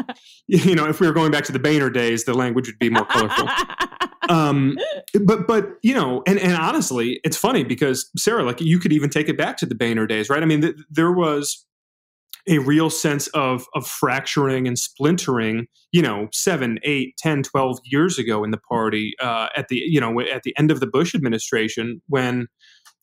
you 0.47 0.75
know, 0.75 0.87
if 0.87 1.01
we 1.01 1.07
were 1.07 1.13
going 1.13 1.31
back 1.31 1.45
to 1.45 1.53
the 1.53 1.59
Boehner 1.59 1.89
days, 1.89 2.25
the 2.25 2.35
language 2.35 2.67
would 2.67 2.79
be 2.79 2.91
more 2.91 3.07
colorful. 3.07 3.49
Um, 4.29 4.77
but 5.25 5.47
but 5.47 5.71
you 5.83 5.95
know, 5.95 6.23
and 6.27 6.39
and 6.39 6.53
honestly, 6.55 7.21
it's 7.25 7.37
funny 7.37 7.65
because 7.65 8.11
Sarah, 8.17 8.43
like 8.43 8.61
you 8.61 8.79
could 8.79 8.93
even 8.93 9.09
take 9.09 9.29
it 9.29 9.39
back 9.39 9.57
to 9.59 9.67
the 9.67 9.75
Boehner 9.75 10.07
days, 10.07 10.29
right? 10.29 10.43
I 10.43 10.47
mean, 10.47 10.61
th- 10.61 10.77
there 10.91 11.13
was 11.13 11.67
a 12.51 12.59
real 12.59 12.91
sense 12.91 13.29
of 13.29 13.67
of 13.75 13.87
fracturing 13.87 14.67
and 14.67 14.79
splintering 14.79 15.67
you 15.93 16.03
know 16.03 16.29
7 16.33 16.79
8 16.83 17.17
10 17.17 17.43
12 17.45 17.79
years 17.85 18.19
ago 18.19 18.45
in 18.45 18.51
the 18.51 18.59
party 18.59 19.15
uh, 19.23 19.49
at 19.57 19.69
the 19.69 19.77
you 19.77 20.01
know 20.01 20.21
at 20.21 20.43
the 20.43 20.55
end 20.59 20.71
of 20.71 20.81
the 20.81 20.87
bush 20.87 21.15
administration 21.15 22.03
when 22.09 22.49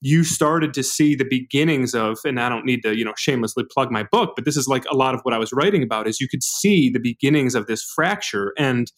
you 0.01 0.23
started 0.23 0.75
to 0.75 0.83
see 0.83 1.15
the 1.15 1.25
beginnings 1.27 1.95
of 1.95 2.19
and 2.25 2.39
i 2.39 2.49
don't 2.49 2.65
need 2.65 2.83
to 2.83 2.95
you 2.95 3.03
know 3.03 3.13
shamelessly 3.17 3.63
plug 3.71 3.91
my 3.91 4.03
book 4.03 4.33
but 4.35 4.45
this 4.45 4.57
is 4.57 4.67
like 4.67 4.85
a 4.91 4.95
lot 4.95 5.15
of 5.15 5.21
what 5.23 5.33
i 5.33 5.37
was 5.37 5.51
writing 5.53 5.81
about 5.81 6.07
is 6.07 6.21
you 6.21 6.27
could 6.27 6.43
see 6.43 6.89
the 6.89 6.99
beginnings 6.99 7.55
of 7.55 7.65
this 7.67 7.83
fracture. 7.83 8.53
And 8.57 8.91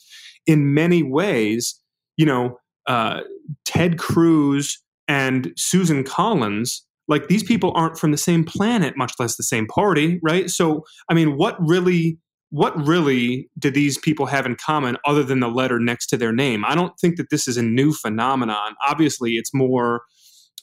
in 0.45 0.73
many 0.73 1.03
ways 1.03 1.79
you 2.17 2.25
know 2.25 2.57
uh, 2.87 3.21
ted 3.65 3.99
cruz 3.99 4.81
and 5.07 5.53
susan 5.55 6.03
collins 6.03 6.85
like 7.09 7.27
these 7.27 7.43
people 7.43 7.73
aren't 7.75 7.97
from 7.97 8.11
the 8.11 8.17
same 8.17 8.45
planet, 8.45 8.95
much 8.95 9.13
less 9.19 9.35
the 9.35 9.43
same 9.43 9.67
party, 9.67 10.19
right? 10.21 10.49
So, 10.49 10.85
I 11.09 11.13
mean, 11.13 11.35
what 11.35 11.57
really 11.59 12.19
what 12.51 12.75
really 12.87 13.49
do 13.59 13.69
these 13.69 13.97
people 13.97 14.25
have 14.25 14.45
in 14.45 14.55
common 14.55 14.97
other 15.05 15.23
than 15.23 15.39
the 15.39 15.47
letter 15.47 15.79
next 15.79 16.07
to 16.07 16.17
their 16.17 16.31
name? 16.31 16.65
I 16.65 16.73
don't 16.73 16.97
think 16.99 17.17
that 17.17 17.29
this 17.29 17.47
is 17.47 17.57
a 17.57 17.61
new 17.61 17.93
phenomenon. 17.93 18.75
Obviously, 18.87 19.33
it's 19.33 19.53
more, 19.53 20.01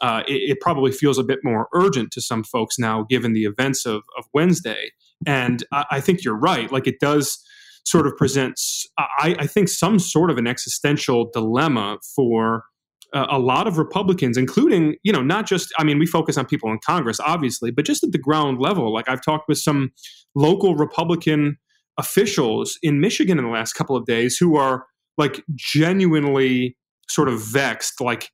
uh, 0.01 0.23
it, 0.27 0.51
it, 0.51 0.61
probably 0.61 0.91
feels 0.91 1.17
a 1.17 1.23
bit 1.23 1.39
more 1.45 1.69
urgent 1.73 2.11
to 2.11 2.21
some 2.21 2.43
folks 2.43 2.77
now, 2.77 3.07
given 3.09 3.35
the 3.35 3.45
events 3.45 3.87
of, 3.87 4.03
of 4.19 4.25
Wednesday. 4.35 4.91
And 5.27 5.63
I, 5.71 5.85
I 5.93 6.01
think 6.01 6.25
you're 6.25 6.37
right. 6.37 6.73
Like 6.73 6.89
it 6.89 6.99
does 6.99 7.41
sort 7.85 8.09
of 8.09 8.17
presents, 8.17 8.85
I, 8.99 9.37
I 9.39 9.47
think, 9.47 9.69
some 9.69 10.01
sort 10.01 10.31
of 10.33 10.39
an 10.39 10.49
existential 10.49 11.31
dilemma 11.33 11.99
for 12.17 12.65
uh, 13.15 13.27
a 13.31 13.39
lot 13.39 13.67
of 13.67 13.79
Republicans, 13.79 14.37
including, 14.37 14.97
you 15.03 15.13
know, 15.13 15.23
not 15.23 15.47
just, 15.47 15.73
I 15.79 15.85
mean, 15.85 15.99
we 15.99 16.07
focus 16.07 16.37
on 16.37 16.47
people 16.47 16.71
in 16.71 16.79
Congress, 16.85 17.21
obviously, 17.21 17.71
but 17.71 17.85
just 17.85 18.03
at 18.03 18.13
the 18.13 18.19
ground 18.19 18.61
level. 18.61 18.93
Like 18.93 19.09
I've 19.09 19.23
talked 19.23 19.49
with 19.49 19.59
some 19.59 19.93
local 20.35 20.75
Republican 20.75 21.57
officials 21.99 22.79
in 22.83 23.01
Michigan 23.01 23.39
in 23.39 23.45
the 23.45 23.51
last 23.51 23.73
couple 23.73 23.97
of 23.97 24.05
days 24.05 24.37
who 24.37 24.57
are 24.57 24.87
like 25.17 25.43
genuinely 25.55 26.77
sort 27.09 27.29
of 27.29 27.41
vexed, 27.41 28.01
like 28.01 28.31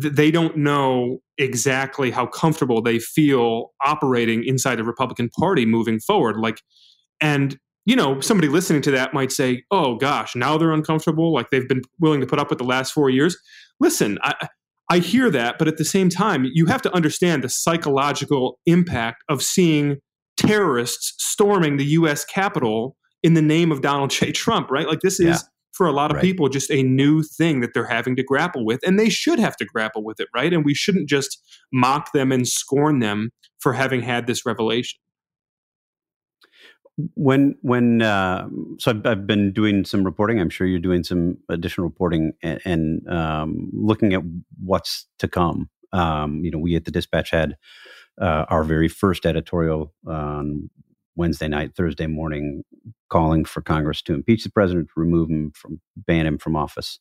th- 0.00 0.14
they 0.14 0.30
don't 0.30 0.56
know 0.56 1.18
exactly 1.38 2.10
how 2.10 2.26
comfortable 2.26 2.82
they 2.82 2.98
feel 2.98 3.72
operating 3.84 4.44
inside 4.44 4.76
the 4.76 4.84
Republican 4.84 5.30
Party 5.38 5.64
moving 5.64 5.98
forward. 6.00 6.36
Like, 6.36 6.60
and 7.20 7.58
you 7.86 7.94
know, 7.94 8.20
somebody 8.20 8.48
listening 8.48 8.82
to 8.82 8.90
that 8.90 9.14
might 9.14 9.30
say, 9.30 9.62
"Oh 9.70 9.94
gosh, 9.94 10.34
now 10.34 10.58
they're 10.58 10.72
uncomfortable. 10.72 11.32
Like 11.32 11.50
they've 11.50 11.68
been 11.68 11.82
willing 12.00 12.20
to 12.20 12.26
put 12.26 12.40
up 12.40 12.50
with 12.50 12.58
the 12.58 12.64
last 12.64 12.92
four 12.92 13.08
years." 13.08 13.36
Listen, 13.80 14.18
I, 14.22 14.48
I 14.90 14.98
hear 14.98 15.30
that, 15.30 15.58
but 15.58 15.68
at 15.68 15.76
the 15.76 15.84
same 15.84 16.08
time, 16.08 16.46
you 16.52 16.66
have 16.66 16.82
to 16.82 16.94
understand 16.94 17.42
the 17.42 17.48
psychological 17.48 18.58
impact 18.66 19.22
of 19.28 19.42
seeing 19.42 19.98
terrorists 20.36 21.14
storming 21.18 21.76
the 21.76 21.84
U.S. 21.84 22.24
Capitol 22.24 22.96
in 23.22 23.34
the 23.34 23.42
name 23.42 23.72
of 23.72 23.80
Donald 23.82 24.10
J. 24.18 24.32
Trump, 24.32 24.70
right? 24.70 24.86
Like 24.86 25.00
this 25.00 25.18
is 25.18 25.26
yeah. 25.26 25.38
for 25.72 25.86
a 25.86 25.92
lot 25.92 26.10
of 26.10 26.16
right. 26.16 26.22
people 26.22 26.48
just 26.48 26.70
a 26.70 26.82
new 26.82 27.22
thing 27.22 27.60
that 27.60 27.74
they're 27.74 27.86
having 27.86 28.16
to 28.16 28.22
grapple 28.22 28.64
with, 28.64 28.80
and 28.86 28.98
they 28.98 29.08
should 29.08 29.38
have 29.38 29.56
to 29.56 29.64
grapple 29.64 30.04
with 30.04 30.20
it, 30.20 30.28
right? 30.34 30.52
And 30.52 30.64
we 30.64 30.74
shouldn't 30.74 31.08
just 31.08 31.38
mock 31.72 32.12
them 32.12 32.30
and 32.30 32.46
scorn 32.46 33.00
them 33.00 33.30
for 33.58 33.72
having 33.72 34.02
had 34.02 34.26
this 34.26 34.46
revelation 34.46 34.98
when 37.14 37.54
when 37.62 38.02
uh, 38.02 38.48
so 38.78 38.90
I've, 38.90 39.06
I've, 39.06 39.26
been 39.26 39.52
doing 39.52 39.84
some 39.84 40.02
reporting 40.02 40.40
i'm 40.40 40.48
sure 40.50 40.66
you're 40.66 40.78
doing 40.78 41.04
some 41.04 41.36
additional 41.48 41.86
reporting 41.86 42.32
and, 42.42 42.60
and 42.64 43.08
um, 43.08 43.70
looking 43.72 44.14
at 44.14 44.22
what's 44.64 45.06
to 45.18 45.28
come 45.28 45.68
um, 45.92 46.44
you 46.44 46.50
know 46.50 46.58
we 46.58 46.74
at 46.74 46.84
the 46.84 46.90
dispatch 46.90 47.30
had 47.30 47.56
uh, 48.20 48.46
our 48.48 48.64
very 48.64 48.88
first 48.88 49.26
editorial 49.26 49.92
on 50.06 50.70
Wednesday 51.16 51.48
night, 51.48 51.74
Thursday 51.74 52.06
morning, 52.06 52.62
calling 53.08 53.44
for 53.44 53.62
Congress 53.62 54.02
to 54.02 54.14
impeach 54.14 54.44
the 54.44 54.50
president, 54.50 54.88
remove 54.96 55.30
him 55.30 55.50
from, 55.54 55.80
ban 55.96 56.26
him 56.26 56.38
from 56.38 56.56
office 56.56 57.00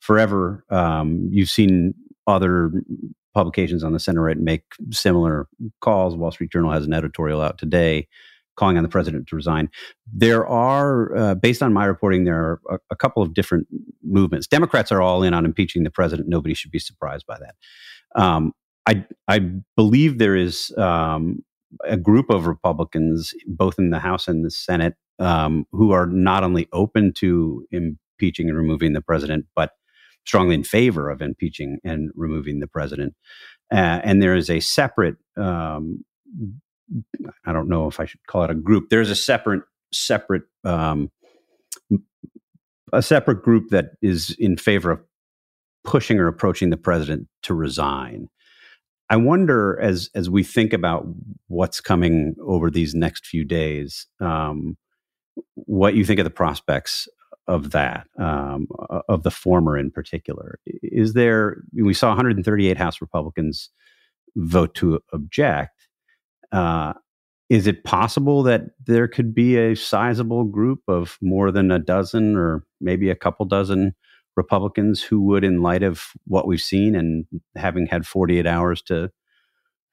forever. 0.00 0.64
Um, 0.70 1.28
you've 1.30 1.50
seen 1.50 1.94
other 2.26 2.72
publications 3.34 3.84
on 3.84 3.92
the 3.92 4.00
center 4.00 4.22
right 4.22 4.38
make 4.38 4.64
similar 4.90 5.46
calls. 5.80 6.16
Wall 6.16 6.30
Street 6.30 6.50
Journal 6.50 6.72
has 6.72 6.86
an 6.86 6.94
editorial 6.94 7.40
out 7.40 7.58
today 7.58 8.08
calling 8.60 8.76
on 8.76 8.82
the 8.82 8.88
president 8.88 9.26
to 9.28 9.34
resign. 9.34 9.70
There 10.12 10.46
are, 10.46 11.16
uh, 11.16 11.34
based 11.34 11.62
on 11.62 11.72
my 11.72 11.86
reporting, 11.86 12.24
there 12.24 12.36
are 12.36 12.60
a, 12.70 12.78
a, 12.90 12.96
couple 12.96 13.22
of 13.22 13.32
different 13.32 13.66
movements. 14.04 14.46
Democrats 14.46 14.92
are 14.92 15.00
all 15.00 15.22
in 15.22 15.32
on 15.32 15.46
impeaching 15.46 15.82
the 15.82 15.90
president. 15.90 16.28
Nobody 16.28 16.54
should 16.54 16.70
be 16.70 16.78
surprised 16.78 17.26
by 17.26 17.38
that. 17.38 17.54
Um, 18.20 18.52
I, 18.86 19.06
I 19.26 19.40
believe 19.76 20.18
there 20.18 20.36
is 20.36 20.72
um, 20.76 21.42
a 21.84 21.96
group 21.96 22.28
of 22.28 22.46
Republicans, 22.46 23.32
both 23.46 23.78
in 23.78 23.90
the 23.90 23.98
House 23.98 24.28
and 24.28 24.44
the 24.44 24.50
Senate, 24.50 24.94
um, 25.18 25.66
who 25.72 25.92
are 25.92 26.06
not 26.06 26.44
only 26.44 26.68
open 26.72 27.14
to 27.14 27.66
impeaching 27.70 28.48
and 28.48 28.56
removing 28.58 28.92
the 28.92 29.00
president, 29.00 29.46
but 29.56 29.70
strongly 30.26 30.54
in 30.54 30.64
favor 30.64 31.08
of 31.08 31.22
impeaching 31.22 31.78
and 31.82 32.10
removing 32.14 32.60
the 32.60 32.66
president. 32.66 33.14
Uh, 33.72 34.00
and 34.04 34.22
there 34.22 34.34
is 34.34 34.50
a 34.50 34.60
separate, 34.60 35.16
um, 35.36 36.04
I 37.44 37.52
don't 37.52 37.68
know 37.68 37.86
if 37.86 38.00
I 38.00 38.04
should 38.04 38.26
call 38.26 38.44
it 38.44 38.50
a 38.50 38.54
group. 38.54 38.88
There's 38.90 39.10
a 39.10 39.16
separate, 39.16 39.62
separate, 39.92 40.42
um, 40.64 41.10
a 42.92 43.02
separate 43.02 43.42
group 43.42 43.70
that 43.70 43.92
is 44.02 44.34
in 44.38 44.56
favor 44.56 44.90
of 44.90 45.00
pushing 45.84 46.18
or 46.18 46.26
approaching 46.26 46.70
the 46.70 46.76
president 46.76 47.28
to 47.42 47.54
resign. 47.54 48.28
I 49.08 49.16
wonder 49.16 49.78
as 49.80 50.08
as 50.14 50.30
we 50.30 50.44
think 50.44 50.72
about 50.72 51.04
what's 51.48 51.80
coming 51.80 52.36
over 52.40 52.70
these 52.70 52.94
next 52.94 53.26
few 53.26 53.44
days, 53.44 54.06
um, 54.20 54.76
what 55.54 55.94
you 55.94 56.04
think 56.04 56.20
of 56.20 56.24
the 56.24 56.30
prospects 56.30 57.08
of 57.48 57.72
that, 57.72 58.06
um, 58.18 58.68
of 59.08 59.24
the 59.24 59.30
former 59.30 59.76
in 59.76 59.90
particular. 59.90 60.60
Is 60.66 61.14
there? 61.14 61.62
We 61.74 61.94
saw 61.94 62.08
138 62.10 62.76
House 62.76 63.00
Republicans 63.00 63.70
vote 64.36 64.74
to 64.76 65.00
object. 65.12 65.79
Uh, 66.52 66.94
is 67.48 67.66
it 67.66 67.82
possible 67.82 68.44
that 68.44 68.62
there 68.86 69.08
could 69.08 69.34
be 69.34 69.56
a 69.56 69.74
sizable 69.74 70.44
group 70.44 70.80
of 70.86 71.18
more 71.20 71.50
than 71.50 71.70
a 71.70 71.80
dozen 71.80 72.36
or 72.36 72.64
maybe 72.80 73.10
a 73.10 73.16
couple 73.16 73.44
dozen 73.44 73.94
Republicans 74.36 75.02
who 75.02 75.20
would, 75.22 75.44
in 75.44 75.60
light 75.60 75.82
of 75.82 76.12
what 76.26 76.46
we've 76.46 76.60
seen 76.60 76.94
and 76.94 77.26
having 77.56 77.86
had 77.86 78.06
48 78.06 78.46
hours 78.46 78.80
to 78.82 79.10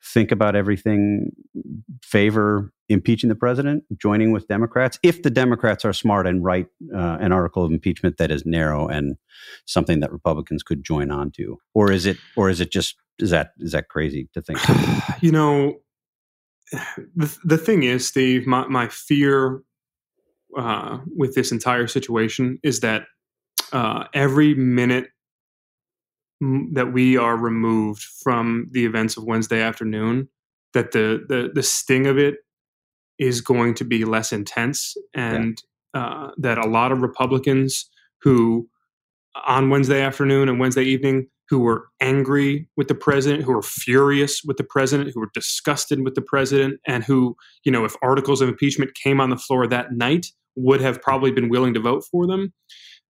think 0.03 0.31
about 0.31 0.55
everything, 0.55 1.31
favor 2.03 2.71
impeaching 2.89 3.27
the 3.27 3.35
president, 3.35 3.83
joining 3.97 4.31
with 4.31 4.47
Democrats, 4.47 4.99
if 5.03 5.23
the 5.23 5.29
Democrats 5.29 5.83
are 5.83 5.93
smart 5.93 6.27
and 6.27 6.43
write 6.43 6.67
uh, 6.93 7.17
an 7.19 7.31
article 7.31 7.63
of 7.63 7.71
impeachment 7.71 8.17
that 8.17 8.31
is 8.31 8.45
narrow 8.45 8.87
and 8.87 9.17
something 9.65 9.99
that 9.99 10.11
Republicans 10.11 10.63
could 10.63 10.83
join 10.83 11.11
on 11.11 11.31
to, 11.31 11.57
or 11.73 11.91
is 11.91 12.05
it, 12.05 12.17
or 12.35 12.49
is 12.49 12.61
it 12.61 12.71
just 12.71 12.95
is 13.19 13.31
that 13.31 13.53
is 13.57 13.71
that 13.71 13.89
crazy 13.89 14.29
to 14.33 14.41
think? 14.41 14.59
you 15.21 15.31
know, 15.31 15.75
the 17.15 17.37
the 17.43 17.57
thing 17.57 17.83
is, 17.83 18.07
Steve, 18.07 18.47
my 18.47 18.67
my 18.67 18.87
fear 18.87 19.61
uh, 20.57 20.99
with 21.15 21.35
this 21.35 21.51
entire 21.51 21.87
situation 21.87 22.59
is 22.63 22.79
that 22.81 23.03
uh, 23.71 24.05
every 24.13 24.53
minute 24.55 25.07
that 26.73 26.93
we 26.93 27.17
are 27.17 27.35
removed 27.35 28.03
from 28.21 28.67
the 28.71 28.85
events 28.85 29.17
of 29.17 29.23
Wednesday 29.23 29.61
afternoon, 29.61 30.29
that 30.73 30.91
the 30.91 31.23
the, 31.27 31.49
the 31.53 31.63
sting 31.63 32.07
of 32.07 32.17
it 32.17 32.35
is 33.17 33.41
going 33.41 33.73
to 33.73 33.83
be 33.83 34.05
less 34.05 34.31
intense, 34.31 34.95
and 35.13 35.61
yeah. 35.93 36.01
uh, 36.01 36.31
that 36.37 36.57
a 36.57 36.67
lot 36.67 36.91
of 36.91 37.01
Republicans 37.01 37.89
who 38.21 38.69
on 39.45 39.69
Wednesday 39.69 40.01
afternoon 40.01 40.49
and 40.49 40.59
Wednesday 40.59 40.83
evening 40.83 41.27
who 41.49 41.59
were 41.59 41.87
angry 42.01 42.67
with 42.75 42.87
the 42.87 42.95
president, 42.95 43.43
who 43.43 43.53
were 43.53 43.61
furious 43.61 44.43
with 44.43 44.57
the 44.57 44.63
president, 44.63 45.11
who 45.13 45.19
were 45.19 45.31
disgusted 45.33 46.03
with 46.03 46.15
the 46.15 46.21
president, 46.21 46.79
and 46.87 47.03
who, 47.03 47.35
you 47.63 47.71
know, 47.71 47.85
if 47.85 47.95
articles 48.01 48.41
of 48.41 48.49
impeachment 48.49 48.93
came 48.95 49.21
on 49.21 49.29
the 49.29 49.37
floor 49.37 49.67
that 49.67 49.93
night, 49.93 50.27
would 50.55 50.81
have 50.81 51.01
probably 51.01 51.31
been 51.31 51.49
willing 51.49 51.73
to 51.73 51.79
vote 51.79 52.03
for 52.11 52.27
them. 52.27 52.53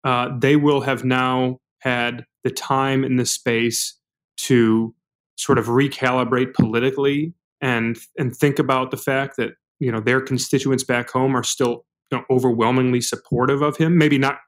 Uh, 0.04 0.28
they 0.38 0.56
will 0.56 0.80
have 0.80 1.04
now 1.04 1.58
had 1.80 2.24
the 2.44 2.50
time 2.50 3.04
and 3.04 3.18
the 3.18 3.26
space 3.26 3.98
to 4.36 4.94
sort 5.36 5.58
of 5.58 5.66
recalibrate 5.66 6.54
politically 6.54 7.32
and 7.60 7.98
and 8.18 8.36
think 8.36 8.58
about 8.58 8.90
the 8.90 8.96
fact 8.96 9.36
that 9.36 9.52
you 9.80 9.90
know 9.90 10.00
their 10.00 10.20
constituents 10.20 10.84
back 10.84 11.10
home 11.10 11.36
are 11.36 11.42
still 11.42 11.84
you 12.10 12.18
know, 12.18 12.24
overwhelmingly 12.30 13.00
supportive 13.00 13.62
of 13.62 13.76
him. 13.76 13.98
Maybe 13.98 14.18
not 14.18 14.38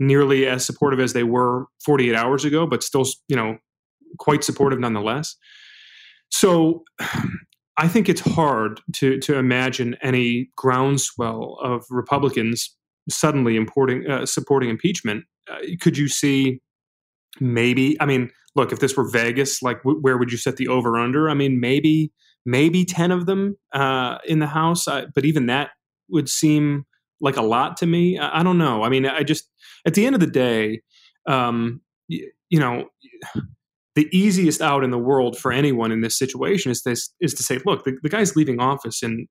nearly 0.00 0.46
as 0.46 0.64
supportive 0.64 0.98
as 0.98 1.12
they 1.12 1.22
were 1.22 1.66
48 1.84 2.14
hours 2.14 2.44
ago 2.44 2.66
but 2.66 2.82
still 2.82 3.04
you 3.28 3.36
know 3.36 3.58
quite 4.18 4.42
supportive 4.42 4.80
nonetheless 4.80 5.36
so 6.30 6.82
i 7.76 7.86
think 7.86 8.08
it's 8.08 8.20
hard 8.20 8.80
to 8.94 9.18
to 9.20 9.36
imagine 9.36 9.96
any 10.02 10.50
groundswell 10.56 11.58
of 11.62 11.84
republicans 11.90 12.76
suddenly 13.08 13.56
importing, 13.56 14.08
uh, 14.08 14.26
supporting 14.26 14.70
impeachment. 14.70 15.24
Uh, 15.50 15.58
could 15.80 15.96
you 15.96 16.08
see 16.08 16.60
maybe? 17.40 18.00
I 18.00 18.06
mean, 18.06 18.30
look, 18.54 18.72
if 18.72 18.80
this 18.80 18.96
were 18.96 19.08
Vegas, 19.08 19.62
like 19.62 19.78
w- 19.82 20.00
where 20.00 20.18
would 20.18 20.32
you 20.32 20.38
set 20.38 20.56
the 20.56 20.68
over 20.68 20.98
under? 20.98 21.28
I 21.28 21.34
mean, 21.34 21.60
maybe 21.60 22.12
maybe 22.44 22.84
ten 22.84 23.10
of 23.10 23.26
them 23.26 23.56
uh, 23.72 24.18
in 24.26 24.38
the 24.38 24.46
House, 24.46 24.86
but 24.86 25.24
even 25.24 25.46
that 25.46 25.70
would 26.08 26.28
seem 26.28 26.84
like 27.20 27.36
a 27.36 27.42
lot 27.42 27.76
to 27.78 27.86
me. 27.86 28.18
I, 28.18 28.40
I, 28.40 28.42
don't 28.42 28.58
know. 28.58 28.82
I 28.82 28.88
mean, 28.88 29.06
I 29.06 29.22
just 29.22 29.48
at 29.86 29.94
the 29.94 30.06
end 30.06 30.14
of 30.14 30.20
the 30.20 30.26
day, 30.26 30.80
um, 31.26 31.80
y- 32.08 32.28
you 32.48 32.60
know. 32.60 32.86
The 33.96 34.08
easiest 34.16 34.62
out 34.62 34.84
in 34.84 34.92
the 34.92 34.98
world 34.98 35.36
for 35.36 35.50
anyone 35.50 35.90
in 35.90 36.00
this 36.00 36.16
situation 36.16 36.70
is 36.70 36.84
this 36.84 37.12
is 37.20 37.34
to 37.34 37.42
say, 37.42 37.58
look, 37.66 37.84
the, 37.84 37.98
the 38.04 38.08
guy's 38.08 38.36
leaving 38.36 38.60
office 38.60 39.02
in 39.02 39.26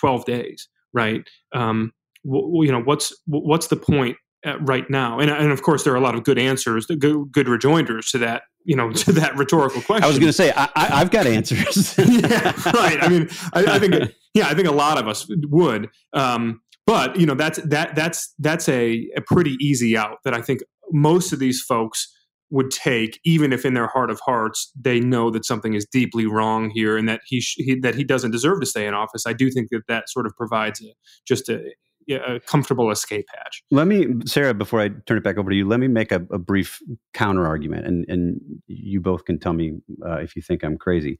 12 0.00 0.24
days, 0.24 0.66
right? 0.94 1.20
Um, 1.54 1.92
you 2.24 2.72
know 2.72 2.80
what's 2.82 3.14
what's 3.26 3.68
the 3.68 3.76
point 3.76 4.16
right 4.60 4.88
now 4.88 5.18
and, 5.18 5.30
and 5.30 5.50
of 5.50 5.62
course 5.62 5.84
there 5.84 5.92
are 5.92 5.96
a 5.96 6.00
lot 6.00 6.14
of 6.14 6.24
good 6.24 6.38
answers 6.38 6.86
good, 6.86 7.30
good 7.32 7.48
rejoinders 7.48 8.10
to 8.10 8.18
that 8.18 8.42
you 8.64 8.76
know 8.76 8.92
to 9.04 9.12
that 9.12 9.36
rhetorical 9.36 9.80
question. 9.82 10.04
I 10.04 10.06
was 10.06 10.18
going 10.18 10.28
to 10.28 10.32
say 10.32 10.52
I, 10.54 10.68
I, 10.76 10.98
have 10.98 11.10
got 11.10 11.26
answers. 11.26 11.96
yeah, 11.98 12.52
right. 12.72 13.02
I 13.02 13.08
mean, 13.08 13.28
I, 13.52 13.64
I, 13.64 13.78
think 13.78 14.12
yeah, 14.34 14.48
I 14.48 14.54
think 14.54 14.68
a 14.68 14.72
lot 14.72 14.98
of 14.98 15.08
us 15.08 15.26
would. 15.28 15.88
Um, 16.12 16.60
but 16.88 17.20
you 17.20 17.26
know, 17.26 17.34
that's 17.34 17.60
that 17.64 17.94
that's 17.94 18.34
that's 18.38 18.66
a, 18.66 19.06
a 19.14 19.20
pretty 19.20 19.56
easy 19.60 19.94
out 19.94 20.16
that 20.24 20.32
I 20.32 20.40
think 20.40 20.60
most 20.90 21.34
of 21.34 21.38
these 21.38 21.60
folks 21.60 22.10
would 22.48 22.70
take, 22.70 23.20
even 23.24 23.52
if 23.52 23.66
in 23.66 23.74
their 23.74 23.88
heart 23.88 24.10
of 24.10 24.18
hearts 24.24 24.72
they 24.74 24.98
know 24.98 25.30
that 25.30 25.44
something 25.44 25.74
is 25.74 25.84
deeply 25.84 26.24
wrong 26.24 26.70
here 26.70 26.96
and 26.96 27.06
that 27.06 27.20
he, 27.26 27.42
sh- 27.42 27.56
he 27.58 27.78
that 27.80 27.94
he 27.94 28.04
doesn't 28.04 28.30
deserve 28.30 28.60
to 28.60 28.66
stay 28.66 28.86
in 28.86 28.94
office. 28.94 29.24
I 29.26 29.34
do 29.34 29.50
think 29.50 29.68
that 29.70 29.82
that 29.88 30.08
sort 30.08 30.24
of 30.24 30.34
provides 30.34 30.80
a, 30.80 30.86
just 31.26 31.50
a, 31.50 31.62
a 32.10 32.40
comfortable 32.46 32.90
escape 32.90 33.26
hatch. 33.36 33.62
Let 33.70 33.86
me, 33.86 34.06
Sarah, 34.24 34.54
before 34.54 34.80
I 34.80 34.88
turn 34.88 35.18
it 35.18 35.24
back 35.24 35.36
over 35.36 35.50
to 35.50 35.56
you, 35.56 35.68
let 35.68 35.80
me 35.80 35.88
make 35.88 36.10
a, 36.10 36.26
a 36.30 36.38
brief 36.38 36.78
counter 37.12 37.46
argument, 37.46 37.86
and 37.86 38.06
and 38.08 38.40
you 38.66 39.02
both 39.02 39.26
can 39.26 39.38
tell 39.38 39.52
me 39.52 39.74
uh, 40.06 40.20
if 40.20 40.36
you 40.36 40.40
think 40.40 40.64
I'm 40.64 40.78
crazy. 40.78 41.18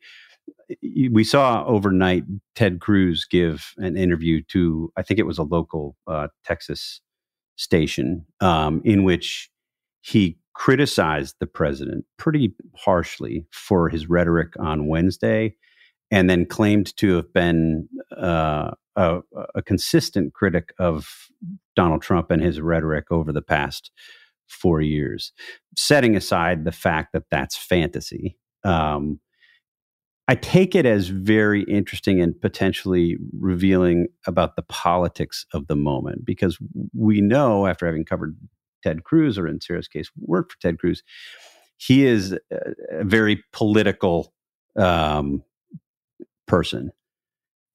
We 0.83 1.25
saw 1.25 1.65
overnight 1.65 2.25
Ted 2.55 2.81
Cruz 2.81 3.25
give 3.25 3.73
an 3.79 3.97
interview 3.97 4.43
to, 4.49 4.93
I 4.97 5.03
think 5.03 5.19
it 5.19 5.27
was 5.27 5.39
a 5.39 5.43
local 5.43 5.97
uh, 6.07 6.29
Texas 6.45 7.01
station, 7.57 8.27
um, 8.41 8.83
in 8.85 9.05
which 9.05 9.51
he 10.01 10.39
criticized 10.55 11.37
the 11.39 11.47
president 11.47 12.05
pretty 12.17 12.55
harshly 12.77 13.47
for 13.51 13.89
his 13.89 14.09
rhetoric 14.09 14.55
on 14.59 14.89
Wednesday, 14.89 15.55
and 16.11 16.29
then 16.29 16.45
claimed 16.47 16.97
to 16.97 17.17
have 17.17 17.33
been 17.33 17.89
uh, 18.17 18.73
a, 18.97 19.21
a, 19.55 19.63
consistent 19.63 20.35
critic 20.35 20.73
of 20.79 21.29
Donald 21.77 22.03
Trump 22.03 22.31
and 22.31 22.43
his 22.43 22.61
rhetoric 22.61 23.07
over 23.11 23.33
the 23.33 23.43
past 23.43 23.93
four 24.49 24.81
years. 24.81 25.33
Setting 25.77 26.17
aside 26.17 26.65
the 26.65 26.73
fact 26.73 27.13
that 27.13 27.25
that's 27.31 27.57
fantasy, 27.57 28.37
um, 28.65 29.21
I 30.31 30.35
take 30.35 30.75
it 30.75 30.85
as 30.85 31.09
very 31.09 31.63
interesting 31.63 32.21
and 32.21 32.39
potentially 32.39 33.17
revealing 33.41 34.09
about 34.27 34.57
the 34.57 34.63
politics 34.63 35.47
of 35.55 35.67
the 35.69 35.77
moment 35.77 36.27
because 36.27 36.59
we 36.95 37.23
know 37.23 37.67
after 37.67 37.87
having 37.87 38.05
covered 38.05 38.37
Ted 38.83 39.05
Cruz, 39.05 39.39
or 39.39 39.49
in 39.49 39.61
Sarah's 39.61 39.89
case, 39.89 40.11
worked 40.19 40.53
for 40.53 40.61
Ted 40.61 40.79
Cruz, 40.79 41.03
he 41.79 42.05
is 42.05 42.33
a, 42.53 43.05
very 43.05 43.43
political 43.53 44.35
um, 44.77 45.43
person. 46.47 46.93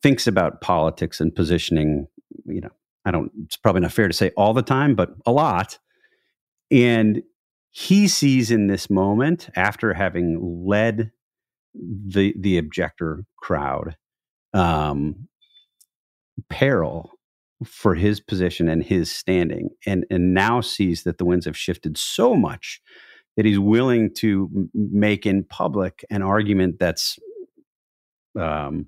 Thinks 0.04 0.28
about 0.28 0.62
politics 0.62 1.20
and 1.20 1.34
positioning. 1.34 2.08
You 2.46 2.62
know, 2.62 2.72
I 3.04 3.12
don't. 3.12 3.32
It's 3.46 3.58
probably 3.58 3.82
not 3.82 3.94
fair 3.94 4.08
to 4.08 4.14
say 4.14 4.32
all 4.38 4.54
the 4.54 4.62
time, 4.62 4.96
but 4.96 5.10
a 5.26 5.32
lot. 5.32 5.80
And 6.70 7.24
he 7.72 8.08
sees 8.08 8.52
in 8.52 8.68
this 8.68 8.90
moment, 8.90 9.50
after 9.56 9.94
having 9.94 10.66
led 10.66 11.12
the 11.74 12.34
the 12.40 12.58
objector 12.58 13.26
crowd, 13.38 13.98
um, 14.54 15.28
peril 16.50 17.12
for 17.66 17.96
his 17.96 18.20
position 18.20 18.68
and 18.68 18.84
his 18.84 19.12
standing, 19.12 19.70
and 19.86 20.06
and 20.10 20.34
now 20.34 20.62
sees 20.62 21.04
that 21.04 21.18
the 21.18 21.26
winds 21.26 21.46
have 21.46 21.58
shifted 21.58 21.98
so 21.98 22.36
much 22.36 22.82
that 23.36 23.46
he's 23.46 23.60
willing 23.60 24.14
to 24.14 24.70
make 24.74 25.26
in 25.26 25.44
public 25.44 26.06
an 26.12 26.22
argument 26.22 26.78
that's, 26.80 27.18
um, 28.40 28.88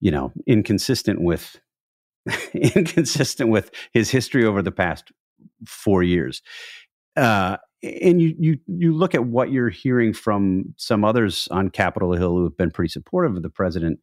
you 0.00 0.10
know, 0.10 0.32
inconsistent 0.46 1.22
with 1.22 1.58
inconsistent 2.54 3.50
with 3.50 3.70
his 3.92 4.10
history 4.10 4.44
over 4.44 4.62
the 4.62 4.72
past 4.72 5.10
four 5.66 6.02
years. 6.02 6.42
Uh, 7.16 7.56
and 7.82 8.20
you 8.20 8.34
you 8.38 8.58
you 8.66 8.94
look 8.94 9.14
at 9.14 9.26
what 9.26 9.50
you're 9.50 9.68
hearing 9.68 10.12
from 10.12 10.74
some 10.76 11.04
others 11.04 11.48
on 11.50 11.68
Capitol 11.68 12.12
Hill 12.12 12.36
who 12.36 12.44
have 12.44 12.56
been 12.56 12.70
pretty 12.70 12.90
supportive 12.90 13.36
of 13.36 13.42
the 13.42 13.50
president 13.50 14.00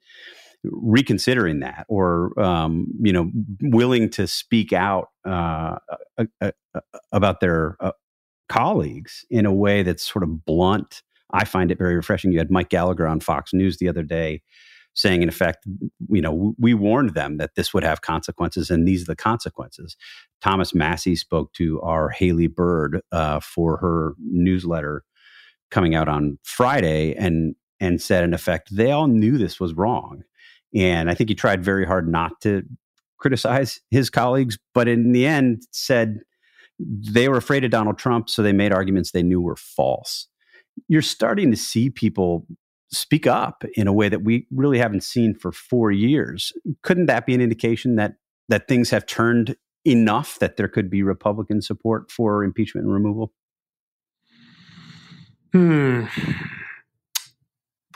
reconsidering 0.64 1.62
that 1.62 1.86
or 1.88 2.38
um, 2.40 2.88
you 3.02 3.14
know 3.14 3.32
willing 3.62 4.10
to 4.10 4.28
speak 4.28 4.74
out 4.74 5.10
uh, 5.26 5.78
uh, 6.18 6.26
uh, 6.42 6.52
about 7.12 7.40
their 7.40 7.78
uh, 7.80 7.92
colleagues 8.50 9.26
in 9.30 9.46
a 9.46 9.54
way 9.54 9.84
that's 9.84 10.08
sort 10.08 10.24
of 10.24 10.46
blunt. 10.46 11.02
I 11.32 11.46
find 11.46 11.72
it 11.72 11.78
very 11.78 11.96
refreshing. 11.96 12.32
You 12.32 12.40
had 12.40 12.52
mike 12.52 12.70
gallagher 12.70 13.08
on 13.08 13.20
fox 13.20 13.54
news 13.54 13.78
the 13.78 13.88
other 13.88 14.04
day 14.04 14.42
saying 15.00 15.22
in 15.22 15.30
effect 15.30 15.66
you 16.10 16.22
know 16.22 16.54
we 16.58 16.74
warned 16.74 17.14
them 17.14 17.38
that 17.38 17.56
this 17.56 17.74
would 17.74 17.84
have 17.84 18.02
consequences 18.02 18.70
and 18.70 18.88
these 18.88 19.04
are 19.04 19.12
the 19.12 19.16
consequences 19.16 19.96
thomas 20.42 20.74
Massie 20.76 21.16
spoke 21.16 21.54
to 21.54 21.82
our 21.82 22.10
haley 22.10 22.48
Byrd 22.48 23.02
uh, 23.12 23.40
for 23.40 23.78
her 23.78 24.14
newsletter 24.20 25.04
coming 25.72 25.96
out 25.96 26.08
on 26.08 26.38
friday 26.44 27.16
and 27.16 27.56
and 27.80 28.02
said 28.02 28.24
in 28.24 28.34
effect 28.34 28.76
they 28.76 28.92
all 28.92 29.08
knew 29.08 29.38
this 29.38 29.60
was 29.60 29.74
wrong 29.74 30.24
and 30.76 31.10
I 31.10 31.14
think 31.14 31.30
he 31.30 31.36
tried 31.36 31.64
very 31.64 31.86
hard 31.86 32.08
not 32.08 32.42
to 32.42 32.64
criticize 33.18 33.82
his 33.92 34.10
colleagues, 34.10 34.58
but 34.74 34.88
in 34.88 35.12
the 35.12 35.26
end 35.26 35.64
said 35.72 36.20
they 36.80 37.28
were 37.28 37.38
afraid 37.38 37.64
of 37.64 37.72
Donald 37.72 37.98
Trump, 37.98 38.30
so 38.30 38.42
they 38.42 38.54
made 38.54 38.72
arguments 38.72 39.12
they 39.12 39.24
knew 39.24 39.42
were 39.42 39.56
false. 39.56 40.28
You're 40.88 41.02
starting 41.02 41.52
to 41.52 41.58
see 41.58 41.90
people 41.90 42.46
speak 42.92 43.28
up 43.28 43.64
in 43.76 43.88
a 43.88 43.94
way 43.94 44.10
that 44.10 44.24
we 44.24 44.48
really 44.52 44.80
haven't 44.80 45.04
seen 45.04 45.36
for 45.36 45.52
four 45.52 45.92
years. 45.92 46.52
Couldn't 46.82 47.06
that 47.06 47.26
be 47.26 47.34
an 47.34 47.42
indication 47.42 47.96
that 47.96 48.16
that 48.50 48.68
things 48.68 48.90
have 48.90 49.06
turned 49.06 49.56
enough 49.86 50.40
that 50.40 50.58
there 50.58 50.68
could 50.68 50.90
be 50.90 51.04
Republican 51.04 51.62
support 51.62 52.12
for 52.12 52.44
impeachment 52.44 52.86
and 52.86 52.94
removal? 52.94 53.32
Hmm. 55.54 56.06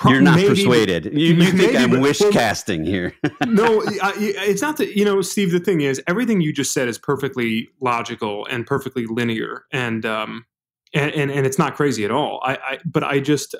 You're 0.07 0.21
not 0.21 0.35
maybe, 0.35 0.49
persuaded. 0.49 1.05
You, 1.05 1.35
you 1.35 1.51
think 1.51 1.75
I'm 1.75 2.01
wish 2.01 2.19
well, 2.19 2.31
casting 2.31 2.83
here. 2.83 3.13
no, 3.47 3.81
I, 4.01 4.13
it's 4.17 4.61
not 4.61 4.77
that, 4.77 4.97
you 4.97 5.05
know, 5.05 5.21
Steve, 5.21 5.51
the 5.51 5.59
thing 5.59 5.81
is, 5.81 6.01
everything 6.07 6.41
you 6.41 6.51
just 6.51 6.73
said 6.73 6.87
is 6.87 6.97
perfectly 6.97 7.69
logical 7.79 8.45
and 8.47 8.65
perfectly 8.65 9.05
linear. 9.05 9.65
And, 9.71 10.05
um, 10.05 10.45
and, 10.93 11.11
and, 11.13 11.31
and 11.31 11.45
it's 11.45 11.59
not 11.59 11.75
crazy 11.75 12.03
at 12.05 12.11
all. 12.11 12.41
I, 12.43 12.55
I, 12.55 12.79
but 12.85 13.03
I 13.03 13.19
just, 13.19 13.55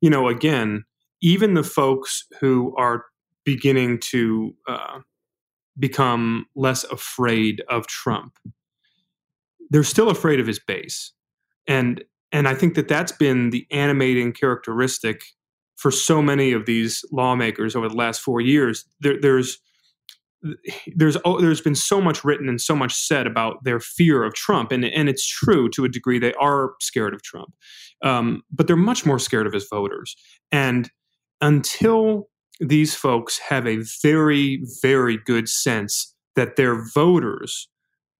you 0.00 0.10
know, 0.10 0.28
again, 0.28 0.84
even 1.22 1.54
the 1.54 1.64
folks 1.64 2.24
who 2.40 2.74
are 2.76 3.04
beginning 3.44 3.98
to 3.98 4.54
uh, 4.68 5.00
become 5.78 6.46
less 6.54 6.84
afraid 6.84 7.62
of 7.68 7.86
Trump, 7.86 8.38
they're 9.70 9.84
still 9.84 10.10
afraid 10.10 10.40
of 10.40 10.46
his 10.46 10.58
base. 10.58 11.12
And, 11.66 12.02
and 12.32 12.48
I 12.48 12.54
think 12.54 12.74
that 12.74 12.88
that's 12.88 13.12
been 13.12 13.50
the 13.50 13.66
animating 13.70 14.32
characteristic 14.32 15.22
for 15.76 15.90
so 15.90 16.20
many 16.20 16.52
of 16.52 16.66
these 16.66 17.04
lawmakers 17.10 17.74
over 17.74 17.88
the 17.88 17.94
last 17.94 18.20
four 18.20 18.42
years, 18.42 18.84
there, 19.00 19.18
there's 19.18 19.58
there's 20.94 21.16
oh, 21.24 21.40
there's 21.40 21.60
been 21.60 21.74
so 21.74 22.00
much 22.00 22.24
written 22.24 22.48
and 22.48 22.60
so 22.60 22.74
much 22.74 22.94
said 22.94 23.26
about 23.26 23.62
their 23.64 23.80
fear 23.80 24.24
of 24.24 24.34
Trump, 24.34 24.72
and 24.72 24.84
and 24.84 25.08
it's 25.08 25.26
true 25.26 25.68
to 25.70 25.84
a 25.84 25.88
degree. 25.88 26.18
They 26.18 26.34
are 26.34 26.72
scared 26.80 27.14
of 27.14 27.22
Trump, 27.22 27.54
um, 28.02 28.42
but 28.50 28.66
they're 28.66 28.76
much 28.76 29.06
more 29.06 29.18
scared 29.18 29.46
of 29.46 29.52
his 29.52 29.66
voters. 29.68 30.16
And 30.52 30.90
until 31.40 32.28
these 32.60 32.94
folks 32.94 33.38
have 33.38 33.66
a 33.66 33.78
very 34.02 34.62
very 34.82 35.18
good 35.24 35.48
sense 35.48 36.14
that 36.36 36.56
their 36.56 36.86
voters 36.92 37.68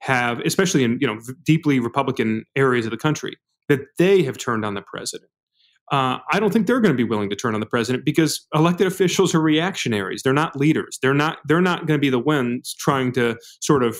have, 0.00 0.40
especially 0.40 0.84
in 0.84 0.98
you 1.00 1.06
know 1.06 1.18
deeply 1.44 1.80
Republican 1.80 2.44
areas 2.56 2.86
of 2.86 2.90
the 2.90 2.96
country, 2.96 3.36
that 3.68 3.80
they 3.98 4.22
have 4.22 4.38
turned 4.38 4.64
on 4.64 4.74
the 4.74 4.82
president 4.82 5.30
uh, 5.90 6.18
I 6.30 6.38
don't 6.38 6.52
think 6.52 6.66
they're 6.66 6.80
going 6.80 6.94
to 6.94 6.96
be 6.96 7.08
willing 7.08 7.30
to 7.30 7.36
turn 7.36 7.54
on 7.54 7.60
the 7.60 7.66
president 7.66 8.04
because 8.04 8.46
elected 8.54 8.86
officials 8.86 9.34
are 9.34 9.40
reactionaries. 9.40 10.22
They're 10.22 10.32
not 10.32 10.54
leaders. 10.54 10.98
They're 11.02 11.14
not. 11.14 11.38
They're 11.46 11.60
not 11.60 11.86
going 11.86 11.98
to 11.98 12.00
be 12.00 12.10
the 12.10 12.18
ones 12.18 12.74
trying 12.78 13.12
to 13.12 13.36
sort 13.60 13.82
of 13.82 13.98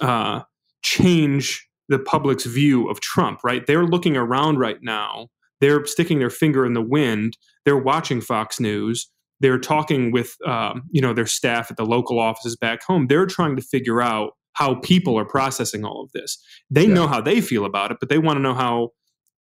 uh, 0.00 0.42
change 0.82 1.68
the 1.88 1.98
public's 1.98 2.44
view 2.44 2.88
of 2.88 3.00
Trump. 3.00 3.40
Right? 3.42 3.66
They're 3.66 3.86
looking 3.86 4.16
around 4.16 4.58
right 4.58 4.78
now. 4.82 5.28
They're 5.60 5.84
sticking 5.86 6.20
their 6.20 6.30
finger 6.30 6.64
in 6.64 6.74
the 6.74 6.82
wind. 6.82 7.36
They're 7.64 7.76
watching 7.76 8.20
Fox 8.20 8.60
News. 8.60 9.10
They're 9.40 9.58
talking 9.58 10.12
with 10.12 10.36
um, 10.46 10.82
you 10.90 11.00
know 11.00 11.12
their 11.12 11.26
staff 11.26 11.72
at 11.72 11.76
the 11.76 11.84
local 11.84 12.20
offices 12.20 12.56
back 12.56 12.84
home. 12.84 13.08
They're 13.08 13.26
trying 13.26 13.56
to 13.56 13.62
figure 13.62 14.00
out 14.00 14.34
how 14.52 14.76
people 14.76 15.18
are 15.18 15.24
processing 15.24 15.84
all 15.84 16.02
of 16.02 16.12
this. 16.12 16.38
They 16.70 16.86
yeah. 16.86 16.94
know 16.94 17.06
how 17.08 17.20
they 17.20 17.40
feel 17.40 17.64
about 17.64 17.90
it, 17.90 17.98
but 17.98 18.10
they 18.10 18.18
want 18.18 18.36
to 18.36 18.42
know 18.42 18.54
how 18.54 18.90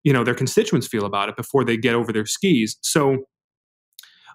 you 0.05 0.13
know 0.13 0.23
their 0.23 0.35
constituents 0.35 0.87
feel 0.87 1.05
about 1.05 1.27
it 1.27 1.35
before 1.35 1.65
they 1.65 1.75
get 1.75 1.95
over 1.95 2.13
their 2.13 2.27
skis. 2.27 2.77
So, 2.81 3.25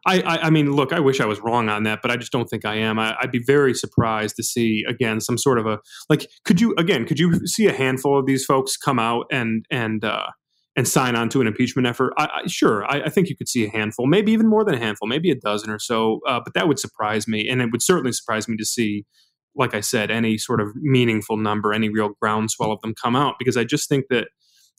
I, 0.04 0.20
I, 0.20 0.36
I 0.46 0.50
mean, 0.50 0.72
look, 0.72 0.92
I 0.92 0.98
wish 0.98 1.20
I 1.20 1.26
was 1.26 1.40
wrong 1.40 1.68
on 1.68 1.84
that, 1.84 2.00
but 2.02 2.10
I 2.10 2.16
just 2.16 2.32
don't 2.32 2.50
think 2.50 2.64
I 2.66 2.74
am. 2.74 2.98
I, 2.98 3.16
would 3.22 3.30
be 3.30 3.42
very 3.46 3.72
surprised 3.72 4.36
to 4.36 4.42
see 4.42 4.84
again 4.86 5.20
some 5.20 5.38
sort 5.38 5.58
of 5.58 5.66
a 5.66 5.78
like. 6.10 6.28
Could 6.44 6.60
you 6.60 6.74
again? 6.76 7.06
Could 7.06 7.18
you 7.18 7.46
see 7.46 7.66
a 7.68 7.72
handful 7.72 8.18
of 8.18 8.26
these 8.26 8.44
folks 8.44 8.76
come 8.76 8.98
out 8.98 9.26
and 9.30 9.64
and 9.70 10.04
uh, 10.04 10.26
and 10.74 10.88
sign 10.88 11.14
on 11.14 11.28
to 11.30 11.40
an 11.40 11.46
impeachment 11.46 11.86
effort? 11.86 12.14
I, 12.18 12.28
I, 12.42 12.46
sure, 12.48 12.84
I, 12.84 13.02
I, 13.02 13.08
think 13.08 13.28
you 13.28 13.36
could 13.36 13.48
see 13.48 13.64
a 13.64 13.70
handful, 13.70 14.08
maybe 14.08 14.32
even 14.32 14.48
more 14.48 14.64
than 14.64 14.74
a 14.74 14.78
handful, 14.78 15.06
maybe 15.06 15.30
a 15.30 15.36
dozen 15.36 15.70
or 15.70 15.78
so. 15.78 16.18
Uh, 16.26 16.40
but 16.44 16.54
that 16.54 16.66
would 16.66 16.80
surprise 16.80 17.28
me, 17.28 17.48
and 17.48 17.62
it 17.62 17.70
would 17.70 17.82
certainly 17.82 18.12
surprise 18.12 18.48
me 18.48 18.56
to 18.56 18.66
see, 18.66 19.06
like 19.54 19.72
I 19.72 19.80
said, 19.80 20.10
any 20.10 20.36
sort 20.36 20.60
of 20.60 20.74
meaningful 20.74 21.36
number, 21.36 21.72
any 21.72 21.90
real 21.90 22.10
groundswell 22.20 22.72
of 22.72 22.80
them 22.80 22.92
come 23.00 23.14
out, 23.14 23.36
because 23.38 23.56
I 23.56 23.62
just 23.62 23.88
think 23.88 24.06
that 24.10 24.28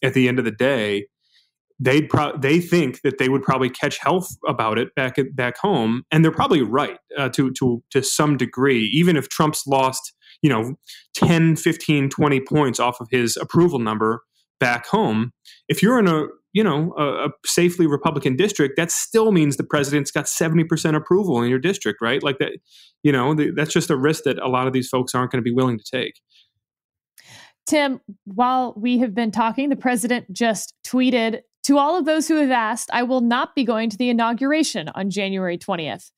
at 0.04 0.14
the 0.14 0.28
end 0.28 0.40
of 0.40 0.46
the 0.46 0.52
day, 0.52 1.06
they 1.82 2.04
pro- 2.04 2.38
they 2.38 2.60
think 2.60 3.02
that 3.02 3.18
they 3.18 3.28
would 3.28 3.42
probably 3.42 3.70
catch 3.70 3.98
health 3.98 4.30
about 4.48 4.78
it 4.78 4.94
back 4.94 5.18
at, 5.18 5.36
back 5.36 5.58
home, 5.58 6.04
and 6.12 6.24
they're 6.24 6.32
probably 6.32 6.62
right 6.62 6.98
uh, 7.18 7.28
to 7.30 7.52
to 7.54 7.84
to 7.90 8.04
some 8.04 8.38
degree. 8.38 8.90
Even 8.94 9.18
if 9.18 9.30
Trump's 9.30 9.66
lost, 9.66 10.14
you 10.44 10.50
know, 10.50 10.76
10, 11.16 11.56
15, 11.56 12.10
20 12.10 12.42
points 12.42 12.80
off 12.80 13.02
of 13.02 13.08
his 13.10 13.36
approval 13.36 13.80
number 13.80 14.22
back 14.60 14.86
home, 14.86 15.32
if 15.68 15.82
you're 15.82 15.98
in 15.98 16.08
a 16.08 16.28
you 16.54 16.64
know 16.64 16.94
a, 16.98 17.26
a 17.26 17.30
safely 17.48 17.88
Republican 17.88 18.36
district, 18.36 18.78
that 18.78 18.92
still 18.92 19.32
means 19.32 19.58
the 19.58 19.64
president's 19.64 20.12
got 20.12 20.30
seventy 20.30 20.64
percent 20.64 20.96
approval 20.96 21.42
in 21.42 21.50
your 21.50 21.60
district, 21.60 22.00
right? 22.00 22.22
Like 22.22 22.38
that, 22.38 22.52
you 23.02 23.12
know, 23.12 23.34
the, 23.34 23.52
that's 23.56 23.74
just 23.74 23.90
a 23.90 23.98
risk 23.98 24.26
that 24.26 24.38
a 24.38 24.48
lot 24.48 24.68
of 24.68 24.74
these 24.74 24.88
folks 24.88 25.16
aren't 25.16 25.32
going 25.32 25.44
to 25.44 25.50
be 25.50 25.54
willing 25.54 25.80
to 25.80 25.84
take. 25.84 26.22
Tim, 27.72 28.02
while 28.26 28.74
we 28.76 28.98
have 28.98 29.16
been 29.16 29.32
talking, 29.32 29.70
the 29.70 29.78
president 29.78 30.30
just 30.34 30.74
tweeted 30.86 31.40
to 31.64 31.78
all 31.78 31.98
of 31.98 32.04
those 32.04 32.28
who 32.28 32.36
have 32.36 32.52
asked, 32.52 32.90
I 32.92 33.04
will 33.04 33.22
not 33.22 33.56
be 33.56 33.64
going 33.64 33.90
to 33.92 33.96
the 33.96 34.10
inauguration 34.10 34.90
on 34.94 35.10
January 35.10 35.58
20th. 35.58 36.12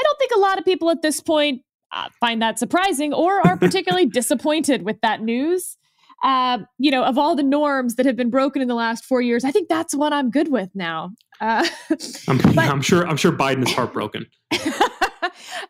I 0.00 0.02
don't 0.02 0.18
think 0.18 0.32
a 0.34 0.40
lot 0.40 0.58
of 0.58 0.64
people 0.64 0.90
at 0.90 1.00
this 1.00 1.20
point 1.20 1.62
uh, 1.92 2.08
find 2.18 2.42
that 2.42 2.58
surprising 2.58 3.14
or 3.14 3.46
are 3.46 3.56
particularly 3.60 4.06
disappointed 4.06 4.82
with 4.82 5.00
that 5.02 5.22
news. 5.22 5.76
Uh, 6.24 6.58
you 6.78 6.90
know, 6.90 7.04
of 7.04 7.16
all 7.16 7.36
the 7.36 7.44
norms 7.44 7.94
that 7.94 8.04
have 8.04 8.16
been 8.16 8.28
broken 8.28 8.60
in 8.60 8.66
the 8.66 8.74
last 8.74 9.04
four 9.04 9.22
years, 9.22 9.44
I 9.44 9.52
think 9.52 9.68
that's 9.68 9.94
what 9.94 10.12
I'm 10.12 10.28
good 10.28 10.50
with 10.50 10.70
now. 10.74 11.10
Uh, 11.40 11.68
I'm, 12.26 12.38
but, 12.38 12.58
I'm, 12.58 12.82
sure. 12.82 13.06
I'm 13.06 13.16
sure 13.16 13.30
Biden 13.30 13.64
is 13.64 13.72
heartbroken. 13.72 14.26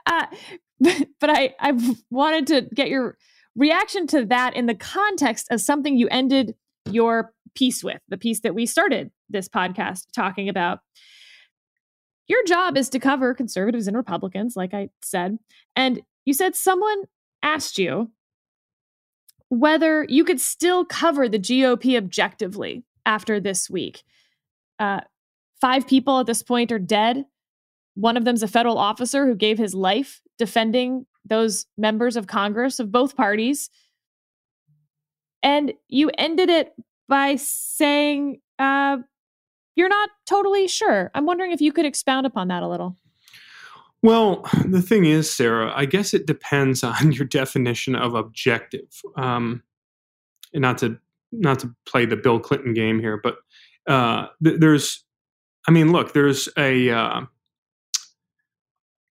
uh, 0.06 0.26
but, 0.80 1.08
but 1.20 1.28
I, 1.28 1.54
I 1.60 1.94
wanted 2.08 2.46
to 2.46 2.62
get 2.74 2.88
your 2.88 3.18
reaction 3.56 4.06
to 4.08 4.24
that 4.26 4.54
in 4.54 4.66
the 4.66 4.74
context 4.74 5.48
of 5.50 5.60
something 5.60 5.96
you 5.96 6.08
ended 6.10 6.54
your 6.90 7.32
piece 7.54 7.82
with, 7.82 8.00
the 8.08 8.18
piece 8.18 8.40
that 8.40 8.54
we 8.54 8.66
started 8.66 9.10
this 9.28 9.48
podcast 9.48 10.06
talking 10.12 10.48
about. 10.48 10.80
Your 12.26 12.44
job 12.44 12.76
is 12.76 12.88
to 12.90 13.00
cover 13.00 13.34
conservatives 13.34 13.88
and 13.88 13.96
Republicans, 13.96 14.56
like 14.56 14.72
I 14.72 14.90
said. 15.02 15.38
And 15.74 16.00
you 16.24 16.32
said 16.32 16.54
someone 16.54 17.04
asked 17.42 17.78
you 17.78 18.10
whether 19.48 20.06
you 20.08 20.24
could 20.24 20.40
still 20.40 20.84
cover 20.84 21.28
the 21.28 21.38
GOP 21.38 21.96
objectively 21.96 22.84
after 23.04 23.40
this 23.40 23.68
week. 23.68 24.04
Uh, 24.78 25.00
five 25.60 25.86
people 25.88 26.20
at 26.20 26.26
this 26.26 26.42
point 26.42 26.70
are 26.70 26.78
dead. 26.78 27.24
One 27.94 28.16
of 28.16 28.24
them's 28.24 28.44
a 28.44 28.48
federal 28.48 28.78
officer 28.78 29.26
who 29.26 29.34
gave 29.34 29.58
his 29.58 29.74
life 29.74 30.20
defending 30.38 31.06
those 31.24 31.66
members 31.76 32.16
of 32.16 32.26
Congress 32.26 32.80
of 32.80 32.90
both 32.90 33.16
parties. 33.16 33.70
And 35.42 35.72
you 35.88 36.10
ended 36.18 36.50
it 36.50 36.74
by 37.08 37.36
saying 37.36 38.40
uh, 38.58 38.98
you're 39.74 39.88
not 39.88 40.10
totally 40.26 40.68
sure. 40.68 41.10
I'm 41.14 41.26
wondering 41.26 41.52
if 41.52 41.60
you 41.60 41.72
could 41.72 41.86
expound 41.86 42.26
upon 42.26 42.48
that 42.48 42.62
a 42.62 42.68
little. 42.68 42.96
Well, 44.02 44.46
the 44.64 44.82
thing 44.82 45.04
is, 45.04 45.30
Sarah, 45.30 45.72
I 45.74 45.84
guess 45.84 46.14
it 46.14 46.26
depends 46.26 46.82
on 46.84 47.12
your 47.12 47.26
definition 47.26 47.94
of 47.94 48.14
objective. 48.14 49.02
Um, 49.16 49.62
and 50.52 50.62
not 50.62 50.78
to 50.78 50.98
not 51.32 51.60
to 51.60 51.74
play 51.86 52.06
the 52.06 52.16
Bill 52.16 52.40
Clinton 52.40 52.74
game 52.74 52.98
here, 52.98 53.16
but 53.22 53.36
uh, 53.86 54.26
th- 54.42 54.58
there's, 54.58 55.04
I 55.68 55.70
mean, 55.70 55.92
look, 55.92 56.12
there's 56.12 56.48
a 56.56 56.90
uh, 56.90 57.20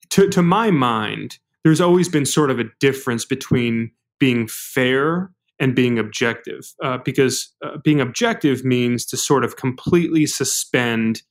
to 0.09 0.29
to 0.29 0.41
my 0.41 0.71
mind, 0.71 1.39
there's 1.67 1.81
always 1.81 2.07
been 2.07 2.25
sort 2.25 2.49
of 2.49 2.59
a 2.59 2.65
difference 2.79 3.25
between 3.25 3.91
being 4.21 4.47
fair 4.47 5.29
and 5.59 5.75
being 5.75 5.99
objective 5.99 6.73
uh, 6.81 6.97
because 7.03 7.53
uh, 7.61 7.77
being 7.83 7.99
objective 7.99 8.63
means 8.63 9.05
to 9.05 9.17
sort 9.17 9.43
of 9.43 9.57
completely 9.57 10.25
suspend 10.25 11.23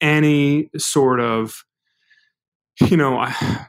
any 0.00 0.70
sort 0.78 1.18
of 1.18 1.64
you 2.80 2.96
know 2.96 3.18
I, 3.18 3.34
am 3.40 3.68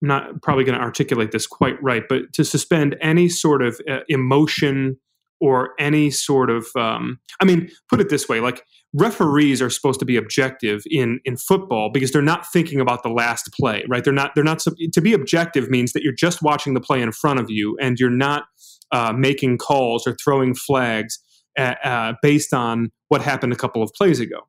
not 0.00 0.42
probably 0.42 0.62
going 0.62 0.78
to 0.78 0.84
articulate 0.84 1.32
this 1.32 1.48
quite 1.48 1.82
right 1.82 2.04
but 2.08 2.32
to 2.34 2.44
suspend 2.44 2.96
any 3.00 3.28
sort 3.28 3.62
of 3.62 3.80
uh, 3.90 4.00
emotion 4.08 4.96
or 5.42 5.70
any 5.78 6.10
sort 6.10 6.48
of 6.48 6.66
um, 6.76 7.18
i 7.40 7.44
mean 7.44 7.70
put 7.90 8.00
it 8.00 8.08
this 8.08 8.28
way 8.28 8.40
like 8.40 8.62
referees 8.94 9.60
are 9.62 9.70
supposed 9.70 9.98
to 9.98 10.06
be 10.06 10.16
objective 10.16 10.82
in 10.90 11.20
in 11.24 11.36
football 11.36 11.90
because 11.92 12.12
they're 12.12 12.22
not 12.22 12.46
thinking 12.52 12.80
about 12.80 13.02
the 13.02 13.08
last 13.08 13.50
play 13.58 13.84
right 13.88 14.04
they're 14.04 14.12
not 14.12 14.32
they're 14.34 14.44
not 14.44 14.60
to 14.60 15.00
be 15.00 15.12
objective 15.12 15.68
means 15.68 15.92
that 15.92 16.02
you're 16.02 16.12
just 16.12 16.42
watching 16.42 16.74
the 16.74 16.80
play 16.80 17.02
in 17.02 17.12
front 17.12 17.40
of 17.40 17.50
you 17.50 17.76
and 17.80 17.98
you're 17.98 18.10
not 18.10 18.44
uh, 18.92 19.12
making 19.16 19.58
calls 19.58 20.06
or 20.06 20.14
throwing 20.22 20.54
flags 20.54 21.18
uh, 21.58 21.74
uh, 21.82 22.12
based 22.22 22.54
on 22.54 22.90
what 23.08 23.22
happened 23.22 23.52
a 23.52 23.56
couple 23.56 23.82
of 23.82 23.90
plays 23.94 24.20
ago. 24.20 24.40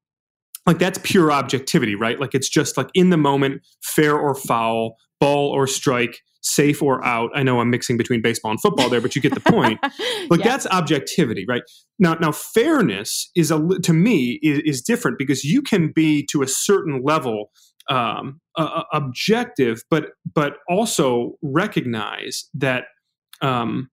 Like 0.65 0.79
that's 0.79 0.99
pure 1.03 1.31
objectivity, 1.31 1.95
right? 1.95 2.19
Like 2.19 2.33
it's 2.33 2.49
just 2.49 2.77
like 2.77 2.89
in 2.93 3.09
the 3.09 3.17
moment, 3.17 3.61
fair 3.81 4.17
or 4.17 4.35
foul, 4.35 4.95
ball 5.19 5.49
or 5.49 5.67
strike, 5.67 6.21
safe 6.43 6.81
or 6.81 7.03
out. 7.03 7.31
I 7.33 7.43
know 7.43 7.59
I'm 7.59 7.69
mixing 7.69 7.97
between 7.97 8.21
baseball 8.21 8.51
and 8.51 8.61
football 8.61 8.89
there, 8.89 9.01
but 9.01 9.15
you 9.15 9.21
get 9.21 9.33
the 9.33 9.39
point. 9.39 9.79
like 10.29 10.39
yeah. 10.39 10.49
that's 10.49 10.67
objectivity, 10.67 11.45
right? 11.47 11.63
Now, 11.99 12.15
now 12.15 12.31
fairness 12.31 13.29
is 13.35 13.51
a 13.51 13.59
to 13.83 13.93
me 13.93 14.39
is, 14.43 14.59
is 14.65 14.81
different 14.81 15.17
because 15.17 15.43
you 15.43 15.61
can 15.61 15.91
be 15.91 16.25
to 16.27 16.41
a 16.41 16.47
certain 16.47 17.01
level 17.03 17.51
um, 17.89 18.39
uh, 18.57 18.83
objective, 18.93 19.83
but 19.89 20.11
but 20.33 20.57
also 20.69 21.33
recognize 21.41 22.49
that 22.53 22.85
um, 23.41 23.89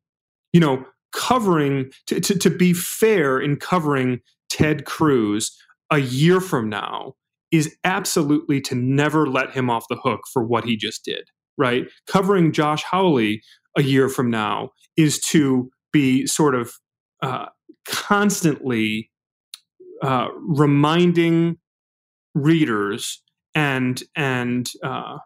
you 0.52 0.60
know, 0.60 0.84
covering 1.12 1.90
to, 2.06 2.20
to, 2.20 2.38
to 2.38 2.50
be 2.50 2.72
fair 2.72 3.38
in 3.38 3.56
covering 3.56 4.20
Ted 4.48 4.84
Cruz 4.84 5.56
a 5.90 5.98
year 5.98 6.40
from 6.40 6.68
now 6.68 7.14
is 7.50 7.76
absolutely 7.84 8.60
to 8.60 8.74
never 8.74 9.26
let 9.26 9.50
him 9.52 9.68
off 9.68 9.84
the 9.90 9.96
hook 9.96 10.20
for 10.32 10.44
what 10.44 10.64
he 10.64 10.76
just 10.76 11.04
did, 11.04 11.28
right? 11.58 11.86
Covering 12.06 12.52
Josh 12.52 12.82
Hawley 12.82 13.42
a 13.76 13.82
year 13.82 14.08
from 14.08 14.30
now 14.30 14.70
is 14.96 15.20
to 15.20 15.70
be 15.92 16.26
sort 16.26 16.54
of 16.54 16.72
uh, 17.22 17.46
constantly 17.86 19.10
uh, 20.02 20.28
reminding 20.36 21.58
readers 22.34 23.22
and 23.54 24.02
and 24.16 24.70
uh, 24.82 25.18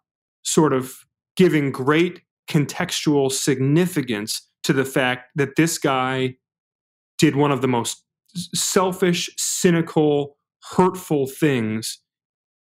sort 0.43 0.73
of 0.73 0.95
giving 1.37 1.71
great 1.71 2.21
contextual 2.49 3.31
significance 3.31 4.49
to 4.63 4.73
the 4.73 4.85
fact 4.85 5.31
that 5.35 5.57
this 5.57 5.79
guy 5.79 6.35
did 7.19 7.37
one 7.37 7.53
of 7.53 7.61
the 7.61 7.69
most 7.69 8.03
selfish, 8.55 9.31
cynical, 9.37 10.37
hurtful 10.71 11.27
things 11.27 11.99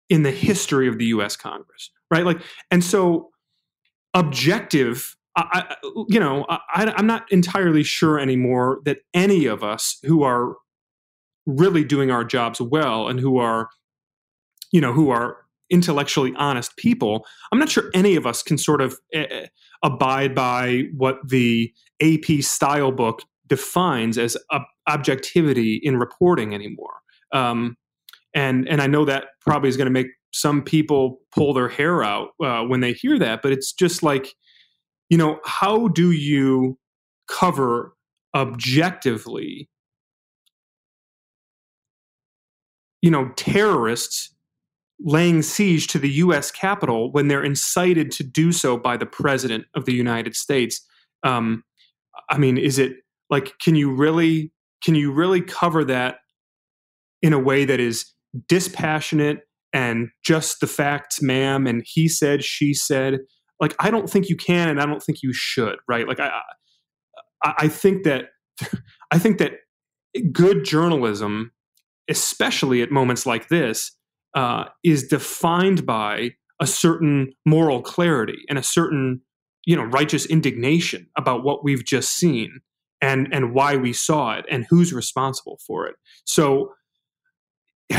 in 0.09 0.23
the 0.23 0.31
history 0.31 0.87
of 0.87 0.97
the 0.97 1.05
US 1.05 1.35
Congress, 1.35 1.91
right? 2.09 2.25
Like, 2.25 2.41
and 2.71 2.83
so 2.83 3.29
objective, 4.13 5.15
I, 5.35 5.75
you 6.07 6.19
know, 6.19 6.45
I, 6.49 6.93
I'm 6.95 7.07
not 7.07 7.31
entirely 7.31 7.83
sure 7.83 8.19
anymore 8.19 8.79
that 8.85 8.99
any 9.13 9.45
of 9.45 9.63
us 9.63 9.97
who 10.03 10.23
are 10.23 10.55
really 11.45 11.83
doing 11.83 12.11
our 12.11 12.23
jobs 12.23 12.59
well 12.59 13.07
and 13.07 13.19
who 13.19 13.37
are, 13.37 13.69
you 14.71 14.81
know, 14.81 14.93
who 14.93 15.09
are 15.09 15.37
intellectually 15.69 16.33
honest 16.35 16.75
people, 16.77 17.25
I'm 17.51 17.59
not 17.59 17.69
sure 17.69 17.89
any 17.93 18.15
of 18.15 18.25
us 18.25 18.43
can 18.43 18.57
sort 18.57 18.81
of 18.81 18.99
uh, 19.15 19.47
abide 19.83 20.35
by 20.35 20.83
what 20.95 21.17
the 21.27 21.73
AP 22.01 22.41
style 22.41 22.91
book 22.91 23.21
defines 23.47 24.17
as 24.17 24.37
ob- 24.51 24.63
objectivity 24.87 25.79
in 25.81 25.97
reporting 25.97 26.53
anymore. 26.53 26.93
Um, 27.31 27.77
and 28.33 28.67
and 28.67 28.81
I 28.81 28.87
know 28.87 29.05
that 29.05 29.25
probably 29.41 29.69
is 29.69 29.77
going 29.77 29.87
to 29.87 29.91
make 29.91 30.07
some 30.31 30.61
people 30.61 31.19
pull 31.33 31.53
their 31.53 31.69
hair 31.69 32.03
out 32.03 32.29
uh, 32.43 32.63
when 32.63 32.81
they 32.81 32.93
hear 32.93 33.17
that, 33.19 33.41
but 33.41 33.51
it's 33.51 33.73
just 33.73 34.03
like, 34.03 34.33
you 35.09 35.17
know, 35.17 35.39
how 35.43 35.87
do 35.87 36.11
you 36.11 36.77
cover 37.27 37.93
objectively, 38.35 39.69
you 43.01 43.09
know, 43.09 43.31
terrorists 43.35 44.33
laying 44.99 45.41
siege 45.41 45.87
to 45.87 45.99
the 45.99 46.09
U.S. 46.09 46.51
Capitol 46.51 47.11
when 47.11 47.27
they're 47.27 47.43
incited 47.43 48.11
to 48.11 48.23
do 48.23 48.51
so 48.51 48.77
by 48.77 48.97
the 48.97 49.05
President 49.05 49.65
of 49.75 49.85
the 49.85 49.93
United 49.93 50.35
States. 50.35 50.85
Um, 51.23 51.63
I 52.29 52.37
mean, 52.37 52.57
is 52.57 52.77
it 52.77 52.97
like 53.29 53.57
can 53.59 53.75
you 53.75 53.93
really 53.93 54.51
can 54.83 54.95
you 54.95 55.11
really 55.11 55.41
cover 55.41 55.83
that 55.85 56.17
in 57.21 57.33
a 57.33 57.39
way 57.39 57.65
that 57.65 57.79
is 57.79 58.11
dispassionate 58.47 59.41
and 59.73 60.09
just 60.23 60.59
the 60.59 60.67
facts, 60.67 61.21
ma'am, 61.21 61.67
and 61.67 61.83
he 61.85 62.07
said, 62.07 62.43
she 62.43 62.73
said? 62.73 63.19
Like, 63.59 63.75
I 63.79 63.91
don't 63.91 64.09
think 64.09 64.29
you 64.29 64.35
can, 64.35 64.69
and 64.69 64.81
I 64.81 64.85
don't 64.85 65.03
think 65.03 65.21
you 65.21 65.33
should, 65.33 65.77
right? 65.87 66.07
Like, 66.07 66.19
I, 66.19 66.31
I 67.43 67.67
think 67.67 68.03
that 68.03 68.29
I 69.11 69.19
think 69.19 69.37
that 69.39 69.53
good 70.31 70.63
journalism, 70.63 71.51
especially 72.09 72.81
at 72.81 72.91
moments 72.91 73.25
like 73.25 73.49
this, 73.49 73.91
uh, 74.35 74.65
is 74.83 75.07
defined 75.07 75.85
by 75.85 76.31
a 76.59 76.67
certain 76.67 77.33
moral 77.45 77.81
clarity 77.81 78.39
and 78.49 78.57
a 78.57 78.63
certain 78.63 79.21
you 79.65 79.75
know 79.75 79.83
righteous 79.83 80.25
indignation 80.25 81.07
about 81.17 81.43
what 81.43 81.63
we've 81.63 81.85
just 81.85 82.11
seen 82.11 82.59
and 83.01 83.27
and 83.31 83.53
why 83.53 83.75
we 83.75 83.93
saw 83.93 84.33
it 84.35 84.45
and 84.51 84.65
who's 84.69 84.93
responsible 84.93 85.59
for 85.65 85.87
it 85.87 85.95
so 86.25 86.73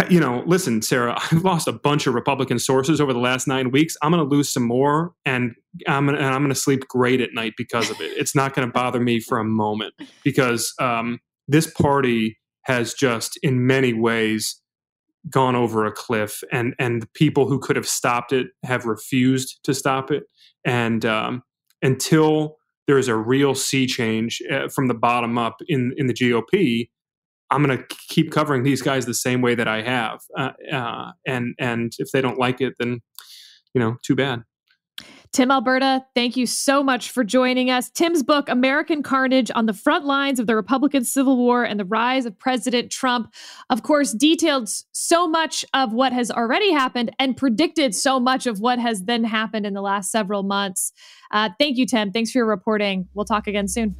you 0.08 0.20
know, 0.20 0.42
listen, 0.46 0.82
Sarah, 0.82 1.16
I've 1.32 1.44
lost 1.44 1.68
a 1.68 1.72
bunch 1.72 2.06
of 2.06 2.14
Republican 2.14 2.58
sources 2.58 3.00
over 3.00 3.12
the 3.12 3.18
last 3.18 3.46
nine 3.46 3.70
weeks. 3.70 3.96
I'm 4.02 4.12
going 4.12 4.22
to 4.22 4.28
lose 4.28 4.52
some 4.52 4.66
more, 4.66 5.12
and 5.24 5.54
I'm 5.88 6.06
gonna, 6.06 6.18
and 6.18 6.26
I'm 6.26 6.40
going 6.40 6.54
to 6.54 6.60
sleep 6.60 6.86
great 6.88 7.20
at 7.20 7.34
night 7.34 7.54
because 7.56 7.90
of 7.90 8.00
it. 8.00 8.12
It's 8.16 8.34
not 8.34 8.54
going 8.54 8.66
to 8.68 8.72
bother 8.72 9.00
me 9.00 9.20
for 9.20 9.38
a 9.38 9.44
moment 9.44 9.94
because 10.24 10.72
um, 10.80 11.18
this 11.48 11.70
party 11.70 12.38
has 12.64 12.94
just, 12.94 13.38
in 13.42 13.66
many 13.66 13.92
ways, 13.92 14.60
gone 15.28 15.56
over 15.56 15.84
a 15.84 15.92
cliff, 15.92 16.42
and 16.52 16.74
and 16.78 17.02
the 17.02 17.08
people 17.14 17.48
who 17.48 17.58
could 17.58 17.76
have 17.76 17.88
stopped 17.88 18.32
it 18.32 18.48
have 18.64 18.86
refused 18.86 19.58
to 19.64 19.74
stop 19.74 20.10
it, 20.10 20.24
and 20.64 21.04
um, 21.04 21.42
until 21.82 22.56
there 22.86 22.98
is 22.98 23.08
a 23.08 23.16
real 23.16 23.54
sea 23.54 23.86
change 23.86 24.40
uh, 24.50 24.68
from 24.68 24.88
the 24.88 24.94
bottom 24.94 25.36
up 25.36 25.56
in 25.68 25.92
in 25.96 26.06
the 26.06 26.14
GOP 26.14 26.88
I'm 27.50 27.64
going 27.64 27.76
to 27.76 27.84
keep 28.08 28.30
covering 28.30 28.62
these 28.62 28.82
guys 28.82 29.06
the 29.06 29.14
same 29.14 29.42
way 29.42 29.54
that 29.54 29.68
I 29.68 29.82
have. 29.82 30.20
Uh, 30.36 30.52
uh, 30.72 31.12
and 31.26 31.54
and 31.58 31.92
if 31.98 32.10
they 32.12 32.20
don't 32.20 32.38
like 32.38 32.60
it, 32.60 32.74
then 32.78 33.00
you 33.74 33.80
know, 33.80 33.96
too 34.02 34.14
bad. 34.14 34.42
Tim 35.32 35.52
Alberta, 35.52 36.04
thank 36.12 36.36
you 36.36 36.44
so 36.44 36.82
much 36.82 37.12
for 37.12 37.22
joining 37.22 37.70
us. 37.70 37.88
Tim's 37.88 38.24
book, 38.24 38.48
American 38.48 39.00
Carnage 39.00 39.48
on 39.54 39.66
the 39.66 39.72
Front 39.72 40.04
Lines 40.04 40.40
of 40.40 40.48
the 40.48 40.56
Republican 40.56 41.04
Civil 41.04 41.36
War 41.36 41.62
and 41.62 41.78
the 41.78 41.84
Rise 41.84 42.26
of 42.26 42.36
President 42.36 42.90
Trump, 42.90 43.32
of 43.70 43.84
course, 43.84 44.12
detailed 44.12 44.68
so 44.90 45.28
much 45.28 45.64
of 45.72 45.92
what 45.92 46.12
has 46.12 46.32
already 46.32 46.72
happened 46.72 47.14
and 47.20 47.36
predicted 47.36 47.94
so 47.94 48.18
much 48.18 48.46
of 48.46 48.58
what 48.58 48.80
has 48.80 49.04
then 49.04 49.22
happened 49.22 49.66
in 49.66 49.74
the 49.74 49.82
last 49.82 50.10
several 50.10 50.42
months. 50.42 50.92
Uh, 51.30 51.48
thank 51.60 51.76
you, 51.76 51.86
Tim. 51.86 52.10
Thanks 52.10 52.32
for 52.32 52.38
your 52.38 52.46
reporting. 52.46 53.08
We'll 53.14 53.24
talk 53.24 53.46
again 53.46 53.68
soon. 53.68 53.94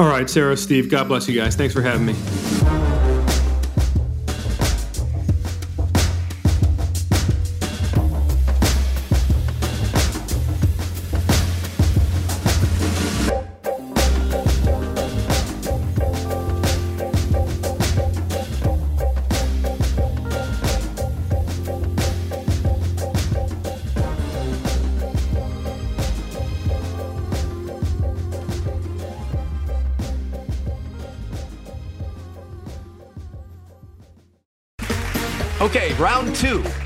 All 0.00 0.08
right, 0.08 0.28
Sarah, 0.28 0.56
Steve, 0.56 0.90
God 0.90 1.06
bless 1.06 1.28
you 1.28 1.40
guys. 1.40 1.54
Thanks 1.54 1.74
for 1.74 1.80
having 1.80 2.06
me. 2.06 2.55